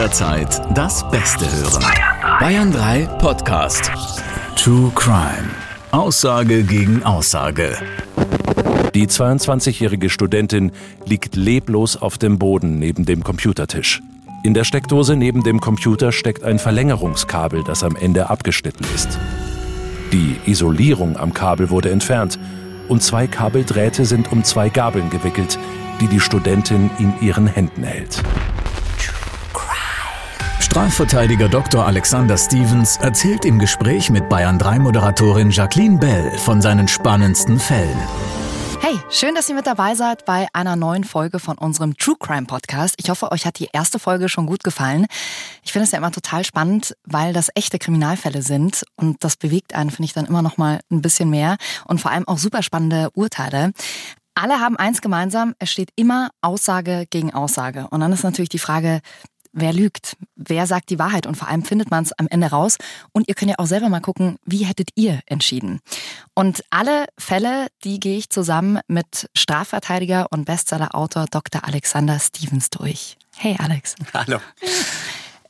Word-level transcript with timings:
Jederzeit 0.00 0.62
das 0.74 1.06
Beste 1.10 1.44
hören. 1.44 1.84
Bayern 2.40 2.72
3 2.72 3.04
Podcast. 3.18 3.92
True 4.56 4.90
Crime. 4.94 5.50
Aussage 5.90 6.62
gegen 6.62 7.02
Aussage. 7.02 7.76
Die 8.94 9.06
22-jährige 9.06 10.08
Studentin 10.08 10.72
liegt 11.04 11.36
leblos 11.36 11.98
auf 12.00 12.16
dem 12.16 12.38
Boden 12.38 12.78
neben 12.78 13.04
dem 13.04 13.22
Computertisch. 13.22 14.00
In 14.42 14.54
der 14.54 14.64
Steckdose 14.64 15.16
neben 15.16 15.42
dem 15.42 15.60
Computer 15.60 16.12
steckt 16.12 16.44
ein 16.44 16.58
Verlängerungskabel, 16.58 17.62
das 17.62 17.84
am 17.84 17.94
Ende 17.94 18.30
abgeschnitten 18.30 18.86
ist. 18.94 19.18
Die 20.12 20.36
Isolierung 20.46 21.18
am 21.18 21.34
Kabel 21.34 21.68
wurde 21.68 21.90
entfernt 21.90 22.38
und 22.88 23.02
zwei 23.02 23.26
Kabeldrähte 23.26 24.06
sind 24.06 24.32
um 24.32 24.44
zwei 24.44 24.70
Gabeln 24.70 25.10
gewickelt, 25.10 25.58
die 26.00 26.06
die 26.06 26.20
Studentin 26.20 26.88
in 26.98 27.12
ihren 27.20 27.46
Händen 27.46 27.82
hält. 27.82 28.22
Strafverteidiger 30.70 31.48
Dr. 31.48 31.84
Alexander 31.84 32.38
Stevens 32.38 32.96
erzählt 32.98 33.44
im 33.44 33.58
Gespräch 33.58 34.08
mit 34.08 34.28
Bayern 34.28 34.56
3 34.56 34.78
Moderatorin 34.78 35.50
Jacqueline 35.50 35.98
Bell 35.98 36.38
von 36.38 36.62
seinen 36.62 36.86
spannendsten 36.86 37.58
Fällen. 37.58 37.98
Hey, 38.80 38.96
schön, 39.10 39.34
dass 39.34 39.48
ihr 39.48 39.56
mit 39.56 39.66
dabei 39.66 39.96
seid 39.96 40.24
bei 40.26 40.46
einer 40.52 40.76
neuen 40.76 41.02
Folge 41.02 41.40
von 41.40 41.58
unserem 41.58 41.96
True 41.96 42.14
Crime 42.20 42.46
Podcast. 42.46 42.94
Ich 42.98 43.10
hoffe, 43.10 43.32
euch 43.32 43.46
hat 43.46 43.58
die 43.58 43.68
erste 43.72 43.98
Folge 43.98 44.28
schon 44.28 44.46
gut 44.46 44.62
gefallen. 44.62 45.06
Ich 45.64 45.72
finde 45.72 45.86
es 45.86 45.90
ja 45.90 45.98
immer 45.98 46.12
total 46.12 46.44
spannend, 46.44 46.96
weil 47.04 47.32
das 47.32 47.48
echte 47.56 47.80
Kriminalfälle 47.80 48.42
sind 48.42 48.84
und 48.94 49.24
das 49.24 49.36
bewegt 49.36 49.74
einen, 49.74 49.90
finde 49.90 50.04
ich, 50.04 50.12
dann 50.12 50.26
immer 50.26 50.40
noch 50.40 50.56
mal 50.56 50.78
ein 50.92 51.02
bisschen 51.02 51.30
mehr 51.30 51.56
und 51.86 52.00
vor 52.00 52.12
allem 52.12 52.28
auch 52.28 52.38
super 52.38 52.62
spannende 52.62 53.10
Urteile. 53.14 53.72
Alle 54.36 54.60
haben 54.60 54.76
eins 54.76 55.02
gemeinsam, 55.02 55.56
es 55.58 55.72
steht 55.72 55.90
immer 55.96 56.30
Aussage 56.42 57.06
gegen 57.10 57.34
Aussage. 57.34 57.88
Und 57.90 57.98
dann 57.98 58.12
ist 58.12 58.22
natürlich 58.22 58.48
die 58.48 58.60
Frage, 58.60 59.00
wer 59.52 59.72
lügt, 59.72 60.16
wer 60.36 60.66
sagt 60.66 60.90
die 60.90 60.98
Wahrheit 60.98 61.26
und 61.26 61.36
vor 61.36 61.48
allem 61.48 61.64
findet 61.64 61.90
man 61.90 62.04
es 62.04 62.12
am 62.12 62.26
Ende 62.28 62.48
raus. 62.48 62.76
Und 63.12 63.28
ihr 63.28 63.34
könnt 63.34 63.50
ja 63.50 63.58
auch 63.58 63.66
selber 63.66 63.88
mal 63.88 64.00
gucken, 64.00 64.36
wie 64.44 64.64
hättet 64.64 64.90
ihr 64.94 65.20
entschieden. 65.26 65.80
Und 66.34 66.64
alle 66.70 67.06
Fälle, 67.18 67.68
die 67.84 68.00
gehe 68.00 68.18
ich 68.18 68.30
zusammen 68.30 68.80
mit 68.86 69.28
Strafverteidiger 69.34 70.28
und 70.30 70.44
Bestsellerautor 70.44 71.26
Dr. 71.30 71.64
Alexander 71.64 72.18
Stevens 72.18 72.70
durch. 72.70 73.16
Hey 73.36 73.56
Alex. 73.58 73.94
Hallo. 74.14 74.38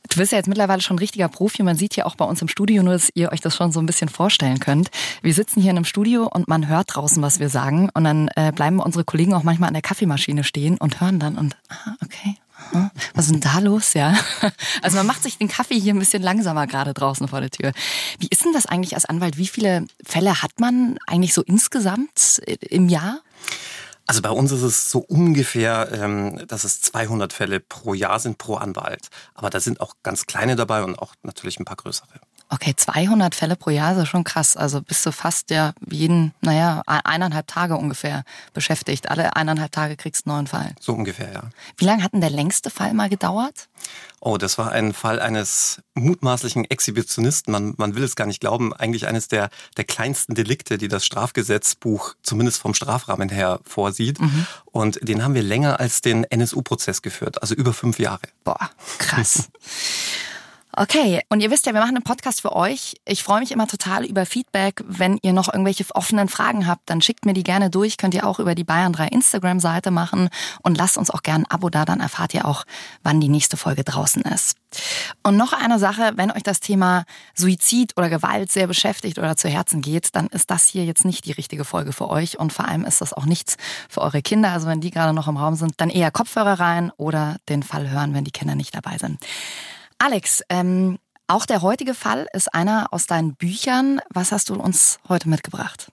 Du 0.09 0.17
bist 0.17 0.33
ja 0.33 0.37
jetzt 0.37 0.49
mittlerweile 0.49 0.81
schon 0.81 0.97
ein 0.97 0.99
richtiger 0.99 1.29
Profi. 1.29 1.63
Man 1.63 1.77
sieht 1.77 1.93
hier 1.93 2.05
auch 2.05 2.15
bei 2.15 2.25
uns 2.25 2.41
im 2.41 2.49
Studio 2.49 2.83
nur, 2.83 2.93
dass 2.93 3.09
ihr 3.13 3.31
euch 3.31 3.39
das 3.39 3.55
schon 3.55 3.71
so 3.71 3.79
ein 3.79 3.85
bisschen 3.85 4.09
vorstellen 4.09 4.59
könnt. 4.59 4.91
Wir 5.21 5.33
sitzen 5.33 5.61
hier 5.61 5.71
in 5.71 5.77
einem 5.77 5.85
Studio 5.85 6.27
und 6.27 6.49
man 6.49 6.67
hört 6.67 6.95
draußen, 6.95 7.23
was 7.23 7.39
wir 7.39 7.47
sagen. 7.47 7.89
Und 7.93 8.03
dann 8.03 8.29
äh, 8.35 8.51
bleiben 8.53 8.79
unsere 8.79 9.05
Kollegen 9.05 9.33
auch 9.33 9.43
manchmal 9.43 9.67
an 9.67 9.73
der 9.73 9.81
Kaffeemaschine 9.81 10.43
stehen 10.43 10.77
und 10.77 10.99
hören 10.99 11.19
dann 11.19 11.37
und, 11.37 11.55
ah, 11.69 11.95
okay, 12.03 12.35
was 13.13 13.25
ist 13.25 13.33
denn 13.33 13.41
da 13.41 13.59
los, 13.59 13.93
ja? 13.93 14.15
Also 14.81 14.97
man 14.97 15.05
macht 15.05 15.23
sich 15.23 15.37
den 15.37 15.47
Kaffee 15.47 15.79
hier 15.79 15.93
ein 15.93 15.99
bisschen 15.99 16.23
langsamer 16.23 16.67
gerade 16.67 16.93
draußen 16.93 17.27
vor 17.27 17.41
der 17.41 17.49
Tür. 17.49 17.71
Wie 18.19 18.27
ist 18.27 18.43
denn 18.43 18.53
das 18.53 18.65
eigentlich 18.65 18.95
als 18.95 19.05
Anwalt? 19.05 19.37
Wie 19.37 19.47
viele 19.47 19.85
Fälle 20.03 20.41
hat 20.41 20.59
man 20.59 20.97
eigentlich 21.07 21.33
so 21.33 21.43
insgesamt 21.43 22.41
im 22.61 22.89
Jahr? 22.89 23.21
Also 24.07 24.21
bei 24.21 24.29
uns 24.29 24.51
ist 24.51 24.63
es 24.63 24.91
so 24.91 24.99
ungefähr, 24.99 25.89
ähm, 25.93 26.45
dass 26.47 26.63
es 26.63 26.81
200 26.81 27.31
Fälle 27.31 27.59
pro 27.59 27.93
Jahr 27.93 28.19
sind 28.19 28.37
pro 28.37 28.55
Anwalt. 28.55 29.09
Aber 29.35 29.49
da 29.49 29.59
sind 29.59 29.79
auch 29.79 29.95
ganz 30.03 30.25
kleine 30.25 30.55
dabei 30.55 30.83
und 30.83 30.99
auch 30.99 31.15
natürlich 31.23 31.59
ein 31.59 31.65
paar 31.65 31.77
größere. 31.77 32.09
Okay, 32.53 32.75
200 32.75 33.33
Fälle 33.33 33.55
pro 33.55 33.69
Jahr 33.69 33.97
ist 33.97 34.09
schon 34.09 34.25
krass. 34.25 34.57
Also 34.57 34.81
bist 34.81 35.05
du 35.05 35.13
fast 35.13 35.51
ja 35.51 35.71
jeden, 35.89 36.33
naja, 36.41 36.81
eineinhalb 36.85 37.47
Tage 37.47 37.77
ungefähr 37.77 38.25
beschäftigt. 38.53 39.09
Alle 39.09 39.37
eineinhalb 39.37 39.71
Tage 39.71 39.95
kriegst 39.95 40.25
du 40.25 40.29
einen 40.29 40.39
neuen 40.39 40.47
Fall. 40.47 40.75
So 40.77 40.91
ungefähr, 40.91 41.31
ja. 41.31 41.43
Wie 41.77 41.85
lange 41.85 42.03
hat 42.03 42.11
denn 42.11 42.19
der 42.19 42.29
längste 42.29 42.69
Fall 42.69 42.93
mal 42.93 43.07
gedauert? 43.07 43.69
Oh, 44.19 44.37
das 44.37 44.57
war 44.57 44.73
ein 44.73 44.91
Fall 44.91 45.21
eines 45.21 45.81
mutmaßlichen 45.93 46.69
Exhibitionisten. 46.69 47.53
Man, 47.53 47.73
man 47.77 47.95
will 47.95 48.03
es 48.03 48.17
gar 48.17 48.27
nicht 48.27 48.41
glauben. 48.41 48.73
Eigentlich 48.73 49.07
eines 49.07 49.29
der, 49.29 49.49
der 49.77 49.85
kleinsten 49.85 50.35
Delikte, 50.35 50.77
die 50.77 50.89
das 50.89 51.05
Strafgesetzbuch 51.05 52.15
zumindest 52.21 52.61
vom 52.61 52.73
Strafrahmen 52.73 53.29
her 53.29 53.61
vorsieht. 53.63 54.19
Mhm. 54.19 54.45
Und 54.65 54.99
den 55.07 55.23
haben 55.23 55.35
wir 55.35 55.43
länger 55.43 55.79
als 55.79 56.01
den 56.01 56.25
NSU-Prozess 56.25 57.01
geführt, 57.01 57.41
also 57.41 57.55
über 57.55 57.71
fünf 57.71 57.97
Jahre. 57.97 58.27
Boah, 58.43 58.71
krass. 58.97 59.49
Okay, 60.73 61.21
und 61.27 61.41
ihr 61.41 61.51
wisst 61.51 61.65
ja, 61.65 61.73
wir 61.73 61.81
machen 61.81 61.97
einen 61.97 62.03
Podcast 62.03 62.39
für 62.39 62.55
euch. 62.55 62.95
Ich 63.05 63.23
freue 63.23 63.41
mich 63.41 63.51
immer 63.51 63.67
total 63.67 64.05
über 64.05 64.25
Feedback. 64.25 64.81
Wenn 64.87 65.19
ihr 65.21 65.33
noch 65.33 65.51
irgendwelche 65.51 65.85
offenen 65.93 66.29
Fragen 66.29 66.65
habt, 66.65 66.89
dann 66.89 67.01
schickt 67.01 67.25
mir 67.25 67.33
die 67.33 67.43
gerne 67.43 67.69
durch. 67.69 67.97
Könnt 67.97 68.13
ihr 68.13 68.25
auch 68.25 68.39
über 68.39 68.55
die 68.55 68.63
Bayern 68.63 68.93
3 68.93 69.07
Instagram-Seite 69.07 69.91
machen 69.91 70.29
und 70.61 70.77
lasst 70.77 70.97
uns 70.97 71.09
auch 71.09 71.23
gerne 71.23 71.43
ein 71.43 71.51
Abo 71.51 71.69
da, 71.69 71.83
dann 71.83 71.99
erfahrt 71.99 72.33
ihr 72.33 72.45
auch, 72.45 72.63
wann 73.03 73.19
die 73.19 73.27
nächste 73.27 73.57
Folge 73.57 73.83
draußen 73.83 74.21
ist. 74.21 74.55
Und 75.23 75.35
noch 75.35 75.51
eine 75.51 75.77
Sache, 75.77 76.13
wenn 76.15 76.31
euch 76.31 76.43
das 76.43 76.61
Thema 76.61 77.03
Suizid 77.35 77.97
oder 77.97 78.09
Gewalt 78.09 78.49
sehr 78.49 78.67
beschäftigt 78.67 79.19
oder 79.19 79.35
zu 79.35 79.49
Herzen 79.49 79.81
geht, 79.81 80.15
dann 80.15 80.27
ist 80.27 80.49
das 80.51 80.67
hier 80.67 80.85
jetzt 80.85 81.03
nicht 81.03 81.25
die 81.25 81.33
richtige 81.33 81.65
Folge 81.65 81.91
für 81.91 82.09
euch 82.09 82.39
und 82.39 82.53
vor 82.53 82.69
allem 82.69 82.85
ist 82.85 83.01
das 83.01 83.11
auch 83.11 83.25
nichts 83.25 83.57
für 83.89 83.99
eure 83.99 84.21
Kinder. 84.21 84.51
Also 84.51 84.67
wenn 84.67 84.79
die 84.79 84.91
gerade 84.91 85.13
noch 85.13 85.27
im 85.27 85.35
Raum 85.35 85.55
sind, 85.55 85.73
dann 85.77 85.89
eher 85.89 86.11
Kopfhörer 86.11 86.61
rein 86.61 86.91
oder 86.95 87.37
den 87.49 87.63
Fall 87.63 87.89
hören, 87.89 88.13
wenn 88.13 88.23
die 88.23 88.31
Kinder 88.31 88.55
nicht 88.55 88.73
dabei 88.73 88.97
sind. 88.97 89.19
Alex, 90.01 90.41
ähm, 90.49 90.97
auch 91.27 91.45
der 91.45 91.61
heutige 91.61 91.93
Fall 91.93 92.25
ist 92.33 92.55
einer 92.55 92.87
aus 92.89 93.05
deinen 93.05 93.35
Büchern. 93.35 94.01
Was 94.09 94.31
hast 94.31 94.49
du 94.49 94.55
uns 94.55 94.99
heute 95.07 95.29
mitgebracht? 95.29 95.91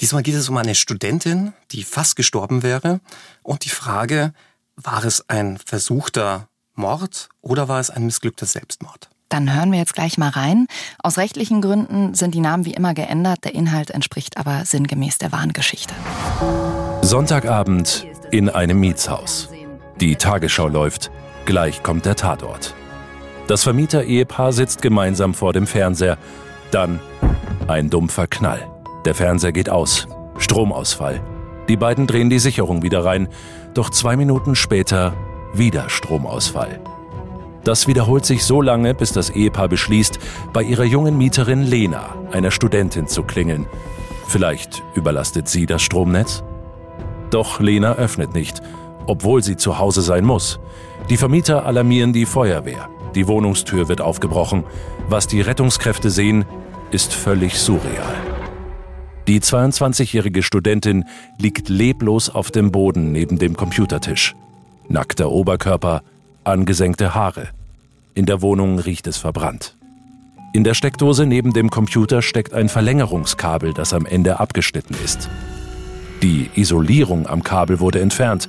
Diesmal 0.00 0.22
geht 0.22 0.36
es 0.36 0.48
um 0.48 0.56
eine 0.56 0.76
Studentin, 0.76 1.52
die 1.72 1.82
fast 1.82 2.14
gestorben 2.14 2.62
wäre. 2.62 3.00
Und 3.42 3.64
die 3.64 3.70
Frage, 3.70 4.32
war 4.76 5.02
es 5.02 5.28
ein 5.28 5.58
versuchter 5.58 6.46
Mord 6.74 7.28
oder 7.40 7.66
war 7.66 7.80
es 7.80 7.90
ein 7.90 8.06
missglückter 8.06 8.46
Selbstmord? 8.46 9.10
Dann 9.30 9.52
hören 9.52 9.72
wir 9.72 9.80
jetzt 9.80 9.94
gleich 9.94 10.16
mal 10.16 10.30
rein. 10.30 10.68
Aus 11.02 11.18
rechtlichen 11.18 11.60
Gründen 11.60 12.14
sind 12.14 12.36
die 12.36 12.40
Namen 12.40 12.66
wie 12.66 12.74
immer 12.74 12.94
geändert. 12.94 13.40
Der 13.42 13.52
Inhalt 13.52 13.90
entspricht 13.90 14.36
aber 14.36 14.64
sinngemäß 14.64 15.18
der 15.18 15.32
wahren 15.32 15.52
Geschichte. 15.52 15.92
Sonntagabend 17.02 18.06
in 18.30 18.48
einem 18.48 18.78
Mietshaus. 18.78 19.48
Die 20.00 20.14
Tagesschau 20.14 20.68
läuft. 20.68 21.10
Gleich 21.46 21.82
kommt 21.82 22.06
der 22.06 22.14
Tatort. 22.14 22.76
Das 23.48 23.62
Vermieter-Ehepaar 23.62 24.52
sitzt 24.52 24.82
gemeinsam 24.82 25.32
vor 25.32 25.54
dem 25.54 25.66
Fernseher. 25.66 26.18
Dann 26.70 27.00
ein 27.66 27.88
dumpfer 27.88 28.26
Knall. 28.26 28.68
Der 29.06 29.14
Fernseher 29.14 29.52
geht 29.52 29.70
aus. 29.70 30.06
Stromausfall. 30.36 31.22
Die 31.66 31.78
beiden 31.78 32.06
drehen 32.06 32.28
die 32.28 32.40
Sicherung 32.40 32.82
wieder 32.82 33.06
rein. 33.06 33.28
Doch 33.72 33.88
zwei 33.88 34.16
Minuten 34.16 34.54
später 34.54 35.14
wieder 35.54 35.88
Stromausfall. 35.88 36.78
Das 37.64 37.86
wiederholt 37.86 38.26
sich 38.26 38.44
so 38.44 38.60
lange, 38.60 38.94
bis 38.94 39.12
das 39.12 39.30
Ehepaar 39.30 39.68
beschließt, 39.68 40.18
bei 40.52 40.62
ihrer 40.62 40.84
jungen 40.84 41.16
Mieterin 41.16 41.62
Lena, 41.62 42.16
einer 42.30 42.50
Studentin, 42.50 43.06
zu 43.06 43.22
klingeln. 43.22 43.66
Vielleicht 44.26 44.82
überlastet 44.94 45.48
sie 45.48 45.64
das 45.64 45.80
Stromnetz? 45.80 46.44
Doch 47.30 47.60
Lena 47.60 47.94
öffnet 47.94 48.34
nicht, 48.34 48.60
obwohl 49.06 49.42
sie 49.42 49.56
zu 49.56 49.78
Hause 49.78 50.02
sein 50.02 50.26
muss. 50.26 50.60
Die 51.08 51.16
Vermieter 51.16 51.64
alarmieren 51.64 52.12
die 52.12 52.26
Feuerwehr. 52.26 52.90
Die 53.14 53.26
Wohnungstür 53.26 53.88
wird 53.88 54.00
aufgebrochen. 54.00 54.64
Was 55.08 55.26
die 55.26 55.40
Rettungskräfte 55.40 56.10
sehen, 56.10 56.44
ist 56.90 57.12
völlig 57.12 57.58
surreal. 57.58 58.14
Die 59.26 59.40
22-jährige 59.40 60.42
Studentin 60.42 61.04
liegt 61.38 61.68
leblos 61.68 62.30
auf 62.30 62.50
dem 62.50 62.72
Boden 62.72 63.12
neben 63.12 63.38
dem 63.38 63.56
Computertisch. 63.56 64.34
Nackter 64.88 65.30
Oberkörper, 65.30 66.02
angesenkte 66.44 67.14
Haare. 67.14 67.48
In 68.14 68.24
der 68.24 68.40
Wohnung 68.40 68.78
riecht 68.78 69.06
es 69.06 69.18
verbrannt. 69.18 69.76
In 70.54 70.64
der 70.64 70.72
Steckdose 70.72 71.26
neben 71.26 71.52
dem 71.52 71.68
Computer 71.68 72.22
steckt 72.22 72.54
ein 72.54 72.70
Verlängerungskabel, 72.70 73.74
das 73.74 73.92
am 73.92 74.06
Ende 74.06 74.40
abgeschnitten 74.40 74.96
ist. 75.04 75.28
Die 76.22 76.50
Isolierung 76.54 77.26
am 77.26 77.42
Kabel 77.42 77.80
wurde 77.80 78.00
entfernt 78.00 78.48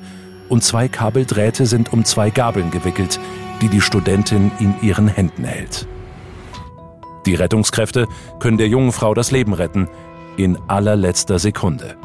und 0.49 0.63
zwei 0.63 0.87
Kabeldrähte 0.87 1.65
sind 1.65 1.93
um 1.93 2.03
zwei 2.03 2.29
Gabeln 2.29 2.71
gewickelt, 2.71 3.19
die 3.61 3.69
die 3.69 3.81
Studentin 3.81 4.51
in 4.59 4.73
ihren 4.81 5.07
Händen 5.07 5.43
hält. 5.43 5.87
Die 7.25 7.35
Rettungskräfte 7.35 8.07
können 8.39 8.57
der 8.57 8.67
jungen 8.67 8.91
Frau 8.91 9.13
das 9.13 9.31
Leben 9.31 9.53
retten, 9.53 9.87
in 10.37 10.57
allerletzter 10.67 11.37
Sekunde. 11.37 11.97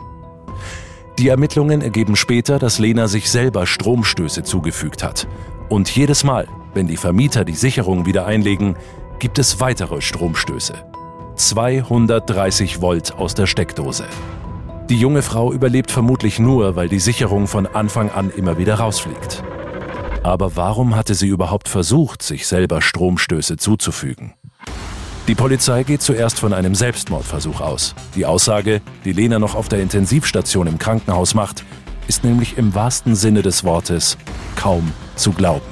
Die 1.19 1.29
Ermittlungen 1.29 1.81
ergeben 1.81 2.17
später, 2.17 2.59
dass 2.59 2.81
Lena 2.81 3.07
sich 3.07 3.31
selber 3.31 3.67
Stromstöße 3.67 4.43
zugefügt 4.43 5.05
hat. 5.05 5.29
Und 5.69 5.89
jedes 5.89 6.25
Mal, 6.25 6.49
wenn 6.75 6.89
die 6.89 6.97
Vermieter 6.97 7.45
die 7.45 7.55
Sicherung 7.55 8.05
wieder 8.05 8.27
einlegen, 8.27 8.75
gibt 9.21 9.39
es 9.39 9.61
weitere 9.61 10.01
Stromstöße. 10.01 10.75
230 11.37 12.81
Volt 12.81 13.15
aus 13.17 13.35
der 13.35 13.47
Steckdose. 13.47 14.07
Die 14.91 14.99
junge 14.99 15.23
Frau 15.23 15.51
überlebt 15.51 15.91
vermutlich 15.91 16.39
nur, 16.39 16.77
weil 16.77 16.91
die 16.91 16.99
Sicherung 16.99 17.47
von 17.47 17.67
Anfang 17.67 18.11
an 18.11 18.31
immer 18.31 18.59
wieder 18.59 18.75
rausfliegt. 18.75 19.43
Aber 20.23 20.57
warum 20.57 20.95
hatte 20.95 21.15
sie 21.15 21.29
überhaupt 21.29 21.69
versucht, 21.69 22.23
sich 22.23 22.47
selber 22.47 22.83
Stromstöße 22.83 23.57
zuzufügen? 23.57 24.35
Die 25.27 25.35
Polizei 25.35 25.85
geht 25.85 26.03
zuerst 26.03 26.39
von 26.39 26.53
einem 26.53 26.75
Selbstmordversuch 26.75 27.63
aus. 27.63 27.95
Die 28.15 28.27
Aussage, 28.27 28.83
die 29.07 29.13
Lena 29.13 29.39
noch 29.39 29.55
auf 29.55 29.71
der 29.71 29.81
Intensivstation 29.81 30.67
im 30.67 30.79
Krankenhaus 30.79 31.35
macht, 31.35 31.65
ist 32.07 32.23
nämlich 32.23 32.59
im 32.59 32.75
wahrsten 32.75 33.15
Sinne 33.15 33.41
des 33.41 33.65
Wortes 33.65 34.19
kaum 34.55 34.93
zu 35.17 35.33
glauben. 35.33 35.65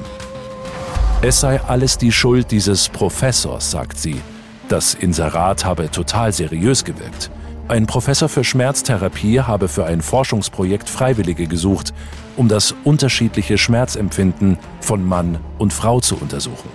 Es 1.20 1.41
sei 1.41 1.61
alles 1.61 1.99
die 1.99 2.12
Schuld 2.12 2.50
dieses 2.50 2.88
Professors, 2.88 3.70
sagt 3.70 3.99
sie. 3.99 4.23
Das 4.69 4.94
Inserat 4.94 5.67
habe 5.67 5.91
total 5.91 6.32
seriös 6.32 6.82
gewirkt. 6.82 7.31
Ein 7.69 7.87
Professor 7.87 8.29
für 8.29 8.44
Schmerztherapie 8.44 9.41
habe 9.41 9.69
für 9.69 9.87
ein 9.87 10.03
Forschungsprojekt 10.03 10.91
Freiwillige 10.91 11.47
gesucht, 11.47 11.94
um 12.37 12.49
das 12.49 12.75
unterschiedliche 12.85 13.56
Schmerzempfinden 13.56 14.59
von 14.81 15.05
Mann 15.05 15.38
und 15.59 15.73
Frau 15.73 16.00
zu 16.00 16.17
untersuchen. 16.17 16.69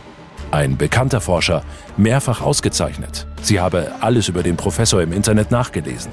Ein 0.50 0.78
bekannter 0.78 1.20
Forscher, 1.20 1.64
mehrfach 1.98 2.42
ausgezeichnet. 2.42 3.28
Sie 3.42 3.60
habe 3.60 3.92
alles 4.00 4.30
über 4.30 4.44
den 4.44 4.56
Professor 4.56 5.02
im 5.02 5.12
Internet 5.12 5.52
nachgelesen. 5.52 6.12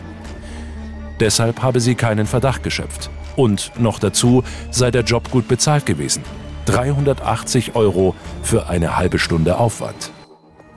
Deshalb 1.20 1.62
habe 1.62 1.81
sie 1.81 1.94
keinen 1.94 2.27
Verdacht 2.27 2.65
geschöpft. 2.65 3.11
Und 3.37 3.73
noch 3.79 4.00
dazu 4.00 4.43
sei 4.70 4.91
der 4.91 5.03
Job 5.03 5.31
gut 5.31 5.47
bezahlt 5.47 5.87
gewesen. 5.87 6.23
380 6.67 7.77
Euro 7.77 8.15
für 8.43 8.69
eine 8.69 8.97
halbe 8.97 9.20
Stunde 9.20 9.59
Aufwand. 9.59 10.11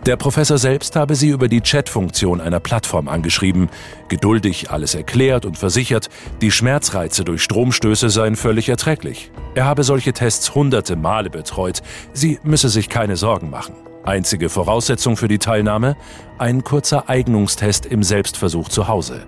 Der 0.05 0.15
Professor 0.15 0.57
selbst 0.57 0.95
habe 0.95 1.15
sie 1.15 1.29
über 1.29 1.49
die 1.49 1.61
Chat-Funktion 1.61 2.39
einer 2.39 2.61
Plattform 2.61 3.07
angeschrieben, 3.09 3.69
geduldig 4.07 4.71
alles 4.71 4.95
erklärt 4.95 5.45
und 5.45 5.57
versichert, 5.57 6.09
die 6.39 6.51
Schmerzreize 6.51 7.25
durch 7.25 7.43
Stromstöße 7.43 8.09
seien 8.09 8.37
völlig 8.37 8.69
erträglich. 8.69 9.31
Er 9.55 9.65
habe 9.65 9.83
solche 9.83 10.13
Tests 10.13 10.55
hunderte 10.55 10.95
Male 10.95 11.29
betreut, 11.29 11.81
sie 12.13 12.39
müsse 12.43 12.69
sich 12.69 12.87
keine 12.87 13.17
Sorgen 13.17 13.49
machen. 13.49 13.75
Einzige 14.03 14.47
Voraussetzung 14.47 15.17
für 15.17 15.27
die 15.27 15.39
Teilnahme? 15.39 15.97
Ein 16.37 16.63
kurzer 16.63 17.09
Eignungstest 17.09 17.85
im 17.85 18.03
Selbstversuch 18.03 18.69
zu 18.69 18.87
Hause. 18.87 19.25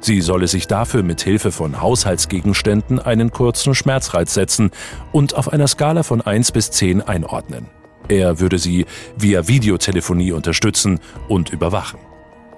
Sie 0.00 0.22
solle 0.22 0.48
sich 0.48 0.66
dafür 0.66 1.02
mit 1.02 1.20
Hilfe 1.20 1.52
von 1.52 1.82
Haushaltsgegenständen 1.82 2.98
einen 2.98 3.32
kurzen 3.32 3.74
Schmerzreiz 3.74 4.32
setzen 4.32 4.70
und 5.12 5.34
auf 5.34 5.52
einer 5.52 5.68
Skala 5.68 6.04
von 6.04 6.22
1 6.22 6.52
bis 6.52 6.70
10 6.70 7.02
einordnen. 7.02 7.66
Er 8.08 8.40
würde 8.40 8.58
sie 8.58 8.86
via 9.16 9.46
Videotelefonie 9.46 10.32
unterstützen 10.32 11.00
und 11.28 11.50
überwachen. 11.50 12.00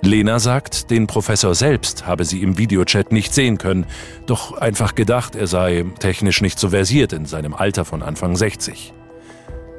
Lena 0.01 0.41
sagt, 0.41 0.91
den 0.91 1.07
Professor 1.07 1.55
selbst 1.55 2.07
habe 2.07 2.25
sie 2.25 2.43
im 2.43 2.59
Videochat 2.59 3.13
nicht 3.13 3.33
sehen 3.33 3.59
können, 3.59 3.87
doch 4.27 4.59
einfach 4.59 4.95
gedacht, 4.95 5.37
er 5.37 5.47
sei 5.47 5.85
technisch 6.01 6.41
nicht 6.43 6.59
so 6.59 6.71
versiert 6.71 7.13
in 7.13 7.27
seinem 7.27 7.55
Alter 7.55 7.85
von 7.85 8.03
Anfang 8.03 8.35
60. 8.35 8.93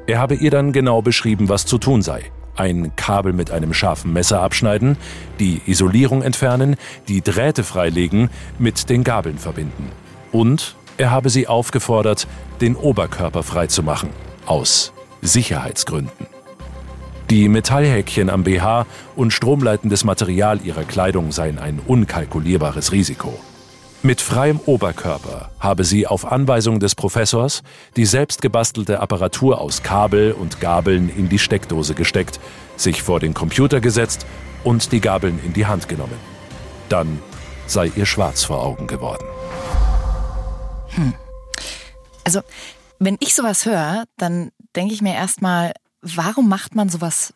Er 0.06 0.18
habe 0.18 0.34
ihr 0.34 0.50
dann 0.50 0.72
genau 0.72 1.02
beschrieben, 1.02 1.48
was 1.48 1.66
zu 1.66 1.78
tun 1.78 2.00
sei 2.00 2.30
ein 2.56 2.94
Kabel 2.96 3.32
mit 3.32 3.50
einem 3.50 3.74
scharfen 3.74 4.12
Messer 4.12 4.40
abschneiden, 4.40 4.96
die 5.40 5.60
Isolierung 5.66 6.22
entfernen, 6.22 6.76
die 7.08 7.22
Drähte 7.22 7.64
freilegen, 7.64 8.30
mit 8.58 8.88
den 8.88 9.04
Gabeln 9.04 9.38
verbinden. 9.38 9.90
Und 10.32 10.76
er 10.96 11.10
habe 11.10 11.30
sie 11.30 11.48
aufgefordert, 11.48 12.26
den 12.60 12.76
Oberkörper 12.76 13.42
freizumachen, 13.42 14.10
aus 14.46 14.92
Sicherheitsgründen. 15.24 16.26
Die 17.30 17.48
Metallhäkchen 17.48 18.28
am 18.28 18.44
BH 18.44 18.86
und 19.16 19.32
stromleitendes 19.32 20.04
Material 20.04 20.60
ihrer 20.62 20.84
Kleidung 20.84 21.32
seien 21.32 21.58
ein 21.58 21.80
unkalkulierbares 21.84 22.92
Risiko. 22.92 23.36
Mit 24.02 24.20
freiem 24.20 24.60
Oberkörper 24.66 25.50
habe 25.58 25.82
sie 25.82 26.06
auf 26.06 26.30
Anweisung 26.30 26.78
des 26.78 26.94
Professors 26.94 27.62
die 27.96 28.04
selbstgebastelte 28.04 29.00
Apparatur 29.00 29.58
aus 29.62 29.82
Kabel 29.82 30.32
und 30.32 30.60
Gabeln 30.60 31.08
in 31.08 31.30
die 31.30 31.38
Steckdose 31.38 31.94
gesteckt, 31.94 32.38
sich 32.76 33.02
vor 33.02 33.18
den 33.18 33.32
Computer 33.32 33.80
gesetzt 33.80 34.26
und 34.62 34.92
die 34.92 35.00
Gabeln 35.00 35.40
in 35.42 35.54
die 35.54 35.64
Hand 35.64 35.88
genommen. 35.88 36.20
Dann 36.90 37.18
sei 37.66 37.90
ihr 37.96 38.04
schwarz 38.04 38.44
vor 38.44 38.62
Augen 38.62 38.86
geworden. 38.86 39.24
Hm. 40.90 41.14
Also, 42.24 42.42
wenn 42.98 43.16
ich 43.20 43.34
sowas 43.34 43.64
höre, 43.64 44.04
dann 44.18 44.50
denke 44.76 44.94
ich 44.94 45.02
mir 45.02 45.14
erstmal, 45.14 45.72
warum 46.02 46.48
macht 46.48 46.74
man 46.74 46.88
sowas 46.88 47.34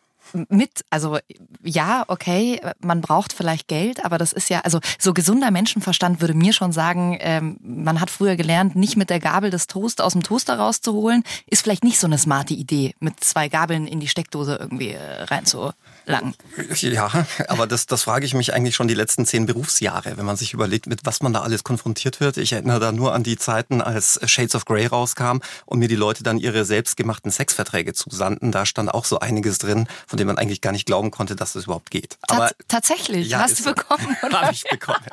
mit. 0.49 0.85
Also 0.89 1.17
ja, 1.63 2.03
okay, 2.07 2.61
man 2.79 3.01
braucht 3.01 3.33
vielleicht 3.33 3.67
Geld, 3.67 4.03
aber 4.05 4.17
das 4.17 4.33
ist 4.33 4.49
ja, 4.49 4.61
also 4.61 4.79
so 4.97 5.13
gesunder 5.13 5.51
Menschenverstand 5.51 6.21
würde 6.21 6.33
mir 6.33 6.53
schon 6.53 6.71
sagen, 6.71 7.17
ähm, 7.19 7.57
man 7.61 7.99
hat 7.99 8.09
früher 8.09 8.35
gelernt, 8.35 8.75
nicht 8.75 8.95
mit 8.95 9.09
der 9.09 9.19
Gabel 9.19 9.49
des 9.49 9.67
Toast 9.67 10.01
aus 10.01 10.13
dem 10.13 10.23
Toaster 10.23 10.57
rauszuholen, 10.57 11.23
ist 11.47 11.63
vielleicht 11.63 11.83
nicht 11.83 11.99
so 11.99 12.07
eine 12.07 12.17
smarte 12.17 12.53
Idee, 12.53 12.93
mit 12.99 13.23
zwei 13.23 13.49
Gabeln 13.49 13.87
in 13.87 13.99
die 13.99 14.07
Steckdose 14.07 14.55
irgendwie 14.55 14.91
äh, 14.91 15.23
reinzu 15.23 15.71
lang. 16.09 16.33
Ja, 16.81 17.25
aber 17.47 17.67
das, 17.67 17.85
das 17.85 18.03
frage 18.03 18.25
ich 18.25 18.33
mich 18.33 18.53
eigentlich 18.53 18.75
schon 18.75 18.87
die 18.87 18.93
letzten 18.93 19.25
zehn 19.25 19.45
Berufsjahre, 19.45 20.17
wenn 20.17 20.25
man 20.25 20.35
sich 20.35 20.53
überlegt, 20.53 20.87
mit 20.87 21.05
was 21.05 21.21
man 21.21 21.33
da 21.33 21.41
alles 21.41 21.63
konfrontiert 21.63 22.19
wird. 22.19 22.37
Ich 22.37 22.53
erinnere 22.53 22.79
da 22.79 22.91
nur 22.91 23.13
an 23.13 23.23
die 23.23 23.37
Zeiten, 23.37 23.81
als 23.81 24.19
Shades 24.25 24.55
of 24.55 24.65
Grey 24.65 24.85
rauskam 24.85 25.39
und 25.65 25.79
mir 25.79 25.87
die 25.87 25.95
Leute 25.95 26.23
dann 26.23 26.37
ihre 26.37 26.65
selbstgemachten 26.65 27.31
Sexverträge 27.31 27.93
zusandten. 27.93 28.51
Da 28.51 28.65
stand 28.65 28.93
auch 28.93 29.05
so 29.05 29.19
einiges 29.19 29.59
drin, 29.59 29.87
von 30.07 30.17
dem 30.17 30.27
man 30.27 30.37
eigentlich 30.37 30.61
gar 30.61 30.71
nicht 30.71 30.85
glauben 30.85 31.11
konnte, 31.11 31.35
dass 31.35 31.53
das 31.53 31.65
überhaupt 31.65 31.91
geht. 31.91 32.17
Aber 32.23 32.49
tatsächlich, 32.67 33.29
ja, 33.29 33.39
hast 33.39 33.59
du 33.59 33.63
bekommen, 33.63 34.17
oder? 34.23 34.41
Habe 34.41 34.53
ich 34.53 34.63
bekommen. 34.63 35.05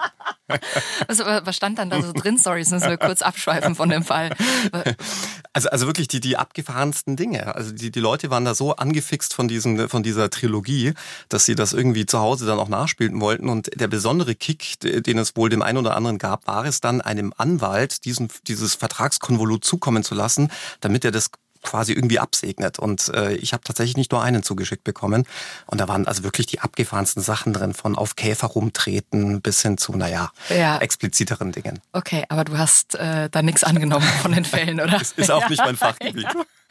was, 1.06 1.18
was 1.18 1.56
stand 1.56 1.78
dann 1.78 1.90
da 1.90 2.00
so 2.02 2.12
drin? 2.12 2.38
Sorry, 2.38 2.60
jetzt 2.60 2.70
müssen 2.70 2.88
wir 2.88 2.96
kurz 2.96 3.22
abschweifen 3.22 3.74
von 3.74 3.88
dem 3.88 4.04
Fall. 4.04 4.30
Also, 5.56 5.70
also 5.70 5.86
wirklich 5.86 6.06
die, 6.06 6.20
die 6.20 6.36
abgefahrensten 6.36 7.16
Dinge. 7.16 7.54
Also 7.54 7.72
die, 7.72 7.90
die 7.90 8.00
Leute 8.00 8.28
waren 8.28 8.44
da 8.44 8.54
so 8.54 8.76
angefixt 8.76 9.32
von, 9.32 9.48
diesem, 9.48 9.88
von 9.88 10.02
dieser 10.02 10.28
Trilogie, 10.28 10.92
dass 11.30 11.46
sie 11.46 11.54
das 11.54 11.72
irgendwie 11.72 12.04
zu 12.04 12.18
Hause 12.18 12.44
dann 12.44 12.58
auch 12.58 12.68
nachspielen 12.68 13.18
wollten. 13.22 13.48
Und 13.48 13.70
der 13.80 13.88
besondere 13.88 14.34
Kick, 14.34 14.78
den 14.80 15.16
es 15.16 15.34
wohl 15.34 15.48
dem 15.48 15.62
einen 15.62 15.78
oder 15.78 15.96
anderen 15.96 16.18
gab, 16.18 16.46
war 16.46 16.66
es 16.66 16.82
dann, 16.82 17.00
einem 17.00 17.32
Anwalt 17.38 18.04
diesen, 18.04 18.28
dieses 18.46 18.74
Vertragskonvolut 18.74 19.64
zukommen 19.64 20.04
zu 20.04 20.14
lassen, 20.14 20.50
damit 20.80 21.06
er 21.06 21.10
das 21.10 21.30
quasi 21.66 21.92
irgendwie 21.92 22.18
absegnet. 22.18 22.78
Und 22.78 23.08
äh, 23.08 23.34
ich 23.34 23.52
habe 23.52 23.62
tatsächlich 23.64 23.96
nicht 23.96 24.12
nur 24.12 24.22
einen 24.22 24.42
zugeschickt 24.42 24.84
bekommen. 24.84 25.24
Und 25.66 25.80
da 25.80 25.88
waren 25.88 26.06
also 26.06 26.24
wirklich 26.24 26.46
die 26.46 26.60
abgefahrensten 26.60 27.22
Sachen 27.22 27.52
drin, 27.52 27.74
von 27.74 27.96
auf 27.96 28.16
Käfer 28.16 28.46
rumtreten 28.46 29.42
bis 29.42 29.60
hin 29.60 29.76
zu, 29.76 29.92
naja, 29.92 30.30
ja. 30.48 30.78
expliziteren 30.78 31.52
Dingen. 31.52 31.80
Okay, 31.92 32.24
aber 32.28 32.44
du 32.44 32.56
hast 32.56 32.94
äh, 32.94 33.28
da 33.28 33.42
nichts 33.42 33.64
angenommen 33.64 34.06
von 34.22 34.32
den 34.32 34.44
Fällen, 34.44 34.80
oder? 34.80 34.96
Das 35.06 35.12
ist 35.12 35.30
auch 35.30 35.42
ja. 35.42 35.48
nicht 35.50 35.64
mein 35.64 35.76
Fachgebiet. 35.76 36.26